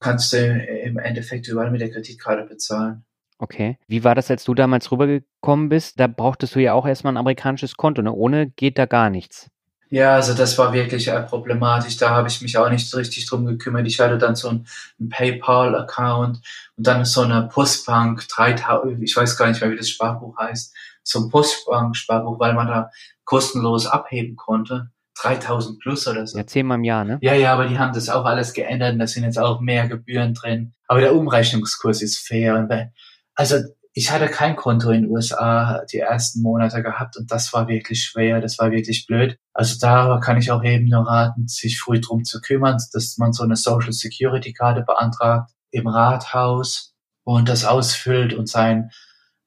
[0.00, 3.06] kannst du im Endeffekt überall mit der Kreditkarte bezahlen.
[3.38, 3.78] Okay.
[3.86, 5.98] Wie war das, als du damals rübergekommen bist?
[5.98, 8.12] Da brauchtest du ja auch erstmal ein amerikanisches Konto, ne?
[8.12, 9.50] Ohne geht da gar nichts.
[9.88, 11.96] Ja, also das war wirklich äh, problematisch.
[11.96, 13.86] Da habe ich mich auch nicht so richtig drum gekümmert.
[13.86, 14.66] Ich hatte dann so einen,
[14.98, 16.40] einen PayPal-Account
[16.76, 20.74] und dann so eine Postbank, 3000, ich weiß gar nicht mehr, wie das Sparbuch heißt,
[21.04, 22.90] so ein Postbank-Sparbuch, weil man da
[23.24, 24.90] kostenlos abheben konnte.
[25.22, 26.36] 3000 plus oder so.
[26.36, 27.18] Ja, zehnmal im Jahr, ne?
[27.22, 29.88] Ja, ja, aber die haben das auch alles geändert und da sind jetzt auch mehr
[29.88, 30.74] Gebühren drin.
[30.88, 32.92] Aber der Umrechnungskurs ist fair.
[33.34, 33.56] Also
[33.98, 38.04] ich hatte kein Konto in den USA die ersten Monate gehabt und das war wirklich
[38.04, 39.38] schwer, das war wirklich blöd.
[39.54, 43.32] Also da kann ich auch eben nur raten, sich früh drum zu kümmern, dass man
[43.32, 46.94] so eine Social Security Karte beantragt im Rathaus
[47.24, 48.90] und das ausfüllt und sein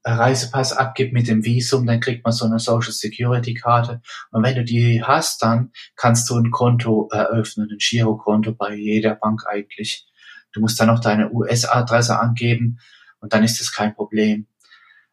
[0.03, 4.01] Reisepass abgibt mit dem Visum, dann kriegt man so eine Social Security Karte.
[4.31, 9.13] Und wenn du die hast, dann kannst du ein Konto eröffnen, ein Girokonto bei jeder
[9.13, 10.07] Bank eigentlich.
[10.53, 12.79] Du musst dann noch deine US-Adresse angeben
[13.19, 14.47] und dann ist das kein Problem.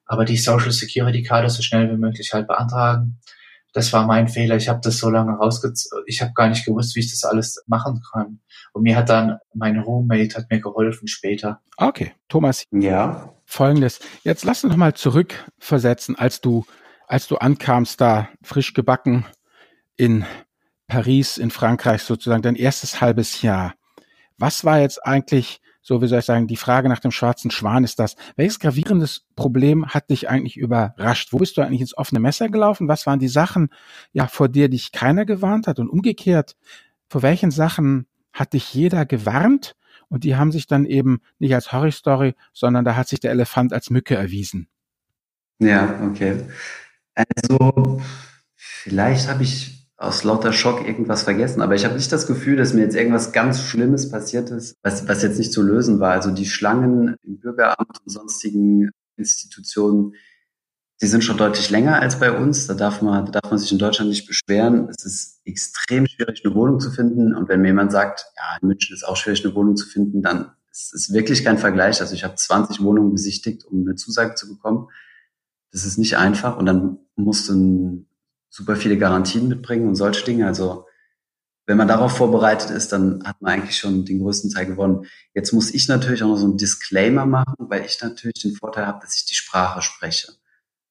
[0.05, 3.19] Aber die Social Security Karte so schnell wie möglich halt beantragen.
[3.73, 4.57] Das war mein Fehler.
[4.57, 6.05] Ich habe das so lange rausgezogen.
[6.07, 8.41] Ich habe gar nicht gewusst, wie ich das alles machen kann.
[8.73, 11.61] Und mir hat dann mein Roommate hat mir geholfen später.
[11.77, 12.65] Okay, Thomas.
[12.71, 13.35] Ja.
[13.45, 14.01] Folgendes.
[14.23, 16.65] Jetzt lass uns noch mal zurückversetzen, als du,
[17.07, 19.25] als du ankamst, da frisch gebacken
[19.97, 20.25] in
[20.87, 23.75] Paris, in Frankreich sozusagen, dein erstes halbes Jahr.
[24.39, 27.85] Was war jetzt eigentlich, so wie soll ich sagen, die Frage nach dem schwarzen Schwan
[27.85, 28.17] ist das.
[28.35, 31.33] Welches gravierendes Problem hat dich eigentlich überrascht?
[31.33, 32.89] Wo bist du eigentlich ins offene Messer gelaufen?
[32.89, 33.69] Was waren die Sachen,
[34.13, 35.79] ja, vor der dich keiner gewarnt hat?
[35.79, 36.57] Und umgekehrt,
[37.09, 39.77] vor welchen Sachen hat dich jeder gewarnt
[40.09, 43.73] und die haben sich dann eben nicht als Horror-Story, sondern da hat sich der Elefant
[43.73, 44.67] als Mücke erwiesen.
[45.61, 46.49] Ja, okay.
[47.15, 48.03] Also,
[48.57, 52.75] vielleicht habe ich aus lauter Schock irgendwas vergessen, aber ich habe nicht das Gefühl, dass
[52.75, 56.13] mir jetzt irgendwas ganz Schlimmes passiert ist, was, was jetzt nicht zu lösen war.
[56.13, 60.15] Also die Schlangen im Bürgeramt und sonstigen Institutionen,
[61.01, 62.67] die sind schon deutlich länger als bei uns.
[62.67, 64.89] Da darf man, da darf man sich in Deutschland nicht beschweren.
[64.91, 67.35] Es ist extrem schwierig, eine Wohnung zu finden.
[67.35, 70.23] Und wenn mir jemand sagt, ja, in München ist auch schwierig, eine Wohnung zu finden,
[70.23, 72.01] dann ist es wirklich kein Vergleich.
[72.01, 74.89] Also ich habe 20 Wohnungen besichtigt, um eine Zusage zu bekommen.
[75.71, 76.57] Das ist nicht einfach.
[76.57, 78.07] Und dann musst du
[78.49, 80.47] super viele Garantien mitbringen und solche Dinge.
[80.47, 80.87] Also
[81.67, 85.07] wenn man darauf vorbereitet ist, dann hat man eigentlich schon den größten Teil gewonnen.
[85.35, 88.87] Jetzt muss ich natürlich auch noch so einen Disclaimer machen, weil ich natürlich den Vorteil
[88.87, 90.33] habe, dass ich die Sprache spreche.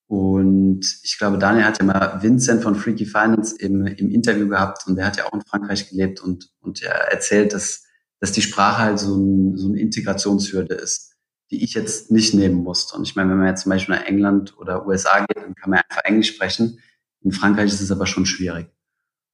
[0.07, 4.85] Und ich glaube, Daniel hat ja mal Vincent von Freaky Finance im, im Interview gehabt
[4.85, 7.85] und der hat ja auch in Frankreich gelebt und, und er erzählt, dass,
[8.19, 11.15] dass die Sprache halt so, ein, so eine Integrationshürde ist,
[11.49, 12.97] die ich jetzt nicht nehmen musste.
[12.97, 15.71] Und ich meine, wenn man jetzt zum Beispiel nach England oder USA geht, dann kann
[15.71, 16.79] man einfach Englisch sprechen.
[17.25, 18.67] In Frankreich ist es aber schon schwierig.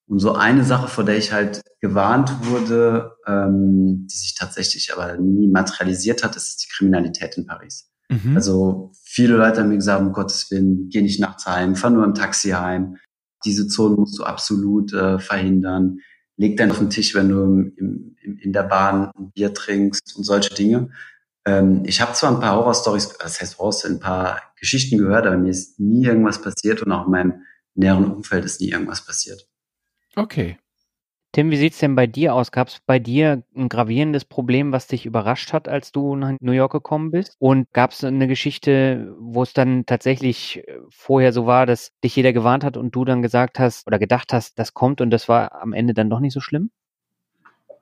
[0.08, 5.18] Und so eine Sache, vor der ich halt gewarnt wurde, ähm, die sich tatsächlich aber
[5.18, 7.92] nie materialisiert hat, ist die Kriminalität in Paris.
[8.10, 8.36] Mhm.
[8.36, 12.06] Also viele Leute haben mir gesagt, um Gottes Willen, geh nicht nachts heim, fahr nur
[12.06, 12.98] im Taxi heim.
[13.46, 16.00] Diese Zonen musst du absolut äh, verhindern.
[16.38, 20.16] Leg dann auf den Tisch, wenn du im, im, in der Bahn ein Bier trinkst
[20.16, 20.90] und solche Dinge.
[21.46, 25.38] Ähm, ich habe zwar ein paar Horror-Stories, das heißt Horror, ein paar Geschichten gehört, aber
[25.38, 27.34] mir ist nie irgendwas passiert und auch in meinem
[27.76, 29.48] näheren Umfeld ist nie irgendwas passiert.
[30.16, 30.58] Okay.
[31.34, 32.52] Tim, wie sieht's denn bei dir aus?
[32.52, 36.52] Gab es bei dir ein gravierendes Problem, was dich überrascht hat, als du nach New
[36.52, 37.38] York gekommen bist?
[37.40, 42.18] Und gab es eine Geschichte, wo es dann tatsächlich äh, vorher so war, dass dich
[42.18, 45.30] jeder gewarnt hat und du dann gesagt hast oder gedacht hast, das kommt und das
[45.30, 46.70] war am Ende dann doch nicht so schlimm?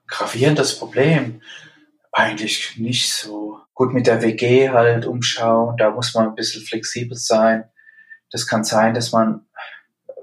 [0.06, 1.42] Gravierendes Problem.
[2.12, 3.58] Eigentlich nicht so.
[3.74, 7.64] Gut mit der WG halt umschauen, da muss man ein bisschen flexibel sein.
[8.30, 9.46] Das kann sein, dass man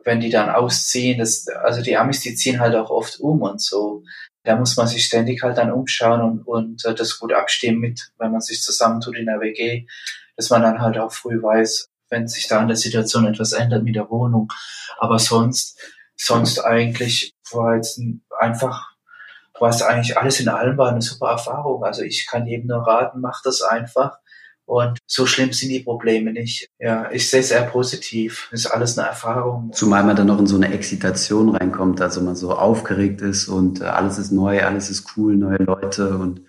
[0.07, 3.59] wenn die dann ausziehen, das, also die Amis, die ziehen halt auch oft um und
[3.59, 4.03] so.
[4.45, 8.13] Da muss man sich ständig halt dann umschauen und, und äh, das gut abstimmen mit,
[8.17, 9.85] wenn man sich zusammentut in der WG,
[10.37, 13.83] dass man dann halt auch früh weiß, wenn sich da in der Situation etwas ändert
[13.83, 14.47] mit der Wohnung.
[14.97, 15.77] Aber sonst,
[16.15, 17.99] sonst eigentlich war jetzt
[18.39, 18.91] einfach,
[19.59, 21.83] war es eigentlich alles in allem war eine super Erfahrung.
[21.83, 24.19] Also ich kann jedem nur raten, macht das einfach.
[24.67, 26.67] Und so schlimm sind die Probleme nicht.
[26.77, 28.49] Ja, ich sehe es eher positiv.
[28.51, 29.71] Ist alles eine Erfahrung.
[29.71, 33.79] Zumal man dann noch in so eine Excitation reinkommt, also man so aufgeregt ist und
[33.79, 36.41] äh, alles ist neu, alles ist cool, neue Leute und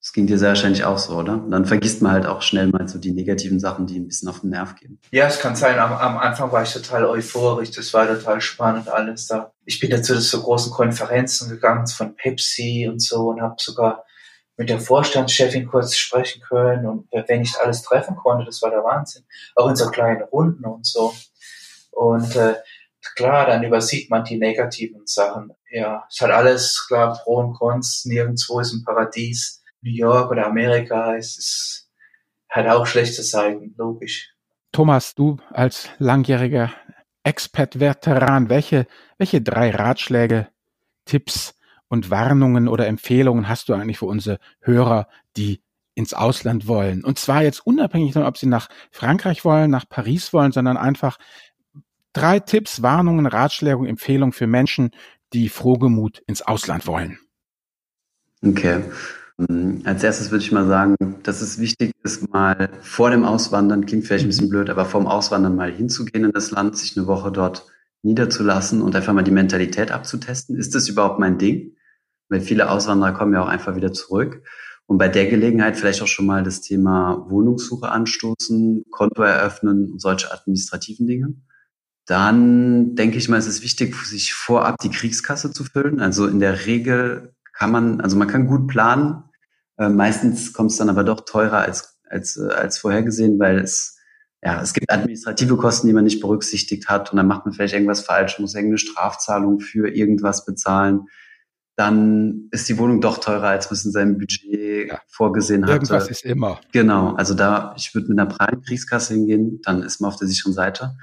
[0.00, 1.34] das ging dir sehr wahrscheinlich auch so, oder?
[1.34, 4.28] Und dann vergisst man halt auch schnell mal so die negativen Sachen, die ein bisschen
[4.28, 4.98] auf den Nerv gehen.
[5.10, 5.78] Ja, es kann sein.
[5.78, 7.70] Am, am Anfang war ich total euphorisch.
[7.70, 9.52] Das war total spannend alles da.
[9.64, 14.04] Ich bin dazu zu so großen Konferenzen gegangen von Pepsi und so und habe sogar
[14.56, 18.84] mit der Vorstandschefin kurz sprechen können und wenn ich alles treffen konnte, das war der
[18.84, 19.24] Wahnsinn.
[19.56, 21.12] Auch in so kleinen Runden und so.
[21.90, 22.54] Und äh,
[23.16, 25.52] klar, dann übersieht man die negativen Sachen.
[25.70, 29.60] Ja, es hat alles, klar, Pro und Cons, nirgendwo ist ein Paradies.
[29.82, 31.90] New York oder Amerika, es ist,
[32.48, 34.34] hat auch schlechte Seiten, logisch.
[34.72, 36.72] Thomas, du als langjähriger
[37.22, 38.86] Expat-Veteran, welche,
[39.18, 40.48] welche drei Ratschläge,
[41.04, 41.53] Tipps
[41.88, 45.62] und Warnungen oder Empfehlungen hast du eigentlich für unsere Hörer, die
[45.94, 47.04] ins Ausland wollen?
[47.04, 51.18] Und zwar jetzt unabhängig davon, ob sie nach Frankreich wollen, nach Paris wollen, sondern einfach
[52.12, 54.90] drei Tipps, Warnungen, Ratschläge und Empfehlungen für Menschen,
[55.32, 57.18] die frohgemut ins Ausland wollen.
[58.42, 58.82] Okay.
[59.38, 63.84] Hm, als erstes würde ich mal sagen, dass es wichtig ist, mal vor dem Auswandern,
[63.84, 66.96] klingt vielleicht ein bisschen blöd, aber vor dem Auswandern mal hinzugehen in das Land, sich
[66.96, 67.66] eine Woche dort
[68.04, 70.56] niederzulassen und einfach mal die Mentalität abzutesten.
[70.56, 71.74] Ist das überhaupt mein Ding?
[72.28, 74.42] weil viele Auswanderer kommen ja auch einfach wieder zurück.
[74.86, 80.00] Und bei der Gelegenheit vielleicht auch schon mal das Thema Wohnungssuche anstoßen, Konto eröffnen und
[80.00, 81.34] solche administrativen Dinge.
[82.06, 86.00] Dann denke ich mal, es ist wichtig, sich vorab die Kriegskasse zu füllen.
[86.00, 89.24] Also in der Regel kann man, also man kann gut planen.
[89.78, 93.93] Äh, meistens kommt es dann aber doch teurer als, als, äh, als vorhergesehen, weil es,
[94.44, 97.74] ja, es gibt administrative Kosten, die man nicht berücksichtigt hat und dann macht man vielleicht
[97.74, 101.06] irgendwas falsch, muss irgendeine Strafzahlung für irgendwas bezahlen
[101.76, 105.00] dann ist die Wohnung doch teurer, als man es in seinem Budget ja.
[105.08, 105.70] vorgesehen hat.
[105.70, 106.60] Irgendwas ist immer.
[106.72, 110.28] Genau, also da, ich würde mit einer breiten Kriegskasse hingehen, dann ist man auf der
[110.28, 110.96] sicheren Seite.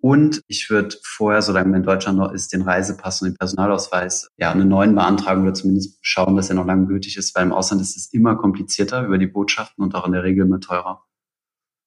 [0.00, 4.28] Und ich würde vorher, solange man in Deutschland noch ist, den Reisepass und den Personalausweis,
[4.36, 7.52] ja, einen neuen beantragen oder zumindest schauen, dass er noch lange gültig ist, weil im
[7.52, 11.02] Ausland ist es immer komplizierter über die Botschaften und auch in der Regel immer teurer.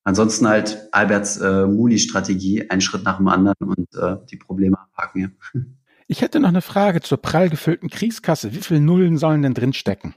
[0.07, 5.19] Ansonsten halt Alberts äh, Muli-Strategie, einen Schritt nach dem anderen und äh, die Probleme abhaken.
[5.53, 5.61] Ja.
[6.07, 8.53] Ich hätte noch eine Frage zur prall gefüllten Kriegskasse.
[8.53, 10.15] Wie viele Nullen sollen denn drinstecken?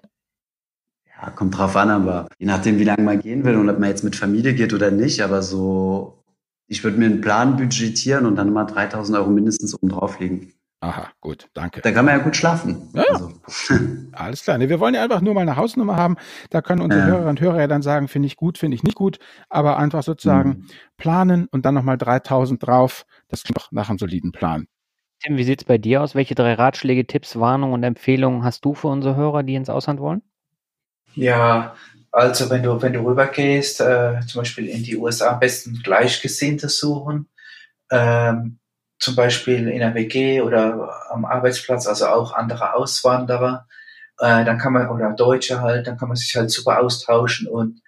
[1.09, 3.89] Ja, kommt drauf an, aber je nachdem, wie lange man gehen will und ob man
[3.89, 6.23] jetzt mit Familie geht oder nicht, aber so,
[6.69, 10.53] ich würde mir einen Plan budgetieren und dann mal 3000 Euro mindestens oben drauflegen.
[10.83, 11.83] Aha, gut, danke.
[11.83, 12.89] Da kann man ja gut schlafen.
[12.95, 13.33] Ja, also.
[14.13, 14.57] Alles klar.
[14.57, 16.17] Nee, wir wollen ja einfach nur mal eine Hausnummer haben.
[16.49, 17.07] Da können unsere ja.
[17.07, 19.19] Hörerinnen und Hörer ja dann sagen, finde ich gut, finde ich nicht gut.
[19.51, 20.67] Aber einfach sozusagen mhm.
[20.97, 23.05] planen und dann nochmal 3000 drauf.
[23.29, 24.69] Das klingt doch nach einem soliden Plan.
[25.23, 26.15] Tim, wie sieht es bei dir aus?
[26.15, 30.01] Welche drei Ratschläge, Tipps, Warnungen und Empfehlungen hast du für unsere Hörer, die ins Ausland
[30.01, 30.23] wollen?
[31.15, 31.75] Ja,
[32.11, 36.71] also wenn du, wenn du rübergehst, äh, zum Beispiel in die USA, am besten Gleichgesinnte
[36.71, 37.29] suchen.
[37.91, 38.60] Ähm,
[39.01, 43.67] zum Beispiel in der WG oder am Arbeitsplatz, also auch andere Auswanderer.
[44.19, 47.81] Äh, dann kann man, oder Deutsche halt, dann kann man sich halt super austauschen und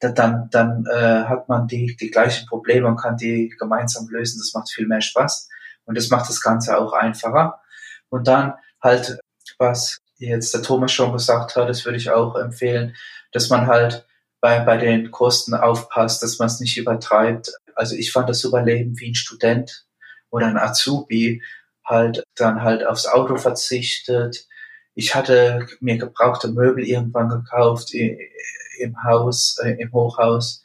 [0.00, 4.40] dann, dann äh, hat man die, die gleichen Probleme und kann die gemeinsam lösen.
[4.40, 5.48] Das macht viel mehr Spaß
[5.84, 7.60] und das macht das Ganze auch einfacher.
[8.08, 9.18] Und dann halt,
[9.58, 12.96] was jetzt der Thomas schon gesagt hat, das würde ich auch empfehlen,
[13.32, 14.06] dass man halt
[14.40, 17.52] bei, bei den Kosten aufpasst, dass man es nicht übertreibt.
[17.74, 19.86] Also ich fand das Überleben wie ein Student
[20.34, 21.42] oder ein Azubi
[21.84, 24.48] halt dann halt aufs Auto verzichtet.
[24.94, 30.64] Ich hatte mir gebrauchte Möbel irgendwann gekauft im Haus, äh, im Hochhaus.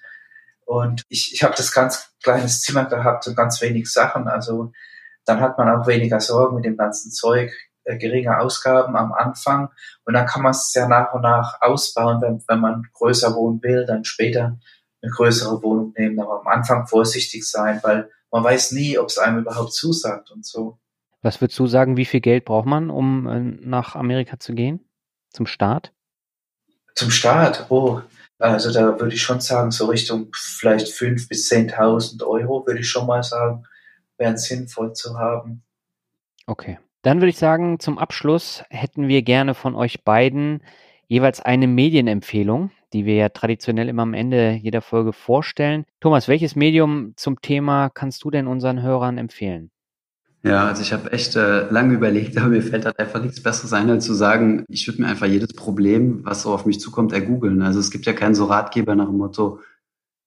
[0.66, 4.28] Und ich, ich habe das ganz kleines Zimmer gehabt und ganz wenig Sachen.
[4.28, 4.72] Also
[5.26, 7.52] dann hat man auch weniger Sorgen mit dem ganzen Zeug,
[7.84, 9.70] äh, geringe Ausgaben am Anfang.
[10.04, 13.62] Und dann kann man es ja nach und nach ausbauen, wenn, wenn man größer wohnen
[13.62, 14.58] will, dann später
[15.04, 16.20] eine größere Wohnung nehmen.
[16.20, 20.46] Aber am Anfang vorsichtig sein, weil man weiß nie, ob es einem überhaupt zusagt und
[20.46, 20.80] so.
[21.22, 24.88] Was würdest du sagen, wie viel Geld braucht man, um äh, nach Amerika zu gehen?
[25.32, 25.94] Zum Start?
[26.96, 28.02] Zum Start, oh,
[28.38, 32.90] also da würde ich schon sagen, so Richtung vielleicht 5.000 bis 10.000 Euro, würde ich
[32.90, 33.66] schon mal sagen,
[34.18, 35.64] wären sinnvoll zu haben.
[36.46, 36.80] Okay.
[37.02, 40.64] Dann würde ich sagen, zum Abschluss hätten wir gerne von euch beiden
[41.10, 45.86] jeweils eine Medienempfehlung, die wir ja traditionell immer am Ende jeder Folge vorstellen.
[46.00, 49.72] Thomas, welches Medium zum Thema kannst du denn unseren Hörern empfehlen?
[50.42, 53.74] Ja, also ich habe echt äh, lange überlegt, aber mir fällt halt einfach nichts Besseres
[53.74, 57.12] ein, als zu sagen, ich würde mir einfach jedes Problem, was so auf mich zukommt,
[57.12, 57.62] ergoogeln.
[57.62, 59.60] Also es gibt ja keinen so Ratgeber nach dem Motto,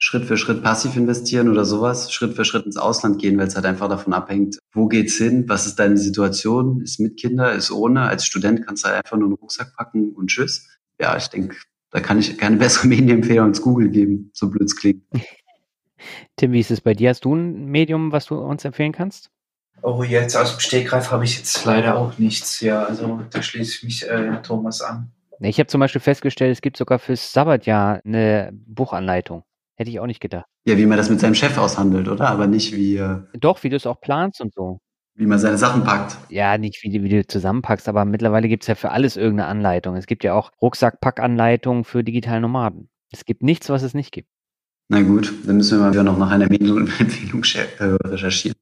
[0.04, 3.54] Schritt für Schritt passiv investieren oder sowas, Schritt für Schritt ins Ausland gehen, weil es
[3.54, 7.70] halt einfach davon abhängt, wo geht's hin, was ist deine Situation, ist mit Kinder, ist
[7.70, 8.02] ohne.
[8.02, 10.68] Als Student kannst du halt einfach nur einen Rucksack packen und tschüss.
[11.00, 11.54] Ja, ich denke,
[11.92, 15.04] da kann ich keine bessere Medienempfehlung als Google geben, so blöd es klingt.
[16.36, 17.10] Tim, wie ist es bei dir?
[17.10, 19.30] Hast du ein Medium, was du uns empfehlen kannst?
[19.82, 22.60] Oh, jetzt aus dem Stegreif habe ich jetzt leider auch nichts.
[22.60, 25.12] Ja, also da schließe ich mich äh, Thomas an.
[25.38, 29.44] Ich habe zum Beispiel festgestellt, es gibt sogar fürs Sabbatjahr eine Buchanleitung.
[29.76, 30.46] Hätte ich auch nicht gedacht.
[30.66, 32.28] Ja, wie man das mit seinem Chef aushandelt, oder?
[32.28, 32.96] Aber nicht wie.
[32.96, 34.78] Äh, Doch, wie du es auch planst und so.
[35.14, 36.16] Wie man seine Sachen packt.
[36.30, 39.96] Ja, nicht wie, wie du zusammenpackst, aber mittlerweile gibt es ja für alles irgendeine Anleitung.
[39.96, 42.88] Es gibt ja auch Rucksackpackanleitungen für digitale Nomaden.
[43.12, 44.28] Es gibt nichts, was es nicht gibt.
[44.88, 48.56] Na gut, dann müssen wir mal wieder noch nach einer Empfehlung äh, recherchieren.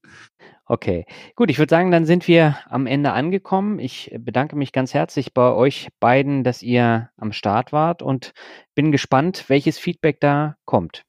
[0.70, 1.04] Okay,
[1.34, 3.80] gut, ich würde sagen, dann sind wir am Ende angekommen.
[3.80, 8.30] Ich bedanke mich ganz herzlich bei euch beiden, dass ihr am Start wart und
[8.76, 11.02] bin gespannt, welches Feedback da kommt.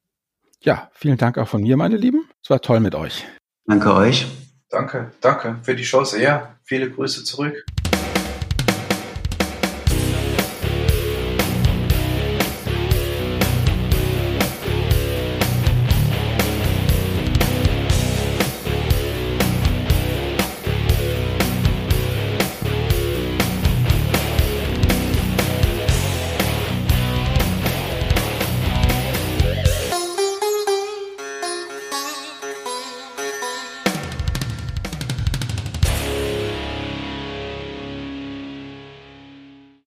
[0.61, 2.27] Ja, vielen Dank auch von mir, meine Lieben.
[2.43, 3.27] Es war toll mit euch.
[3.67, 4.25] Danke euch.
[4.67, 6.19] Danke, danke für die Chance.
[6.19, 7.63] Ja, viele Grüße zurück.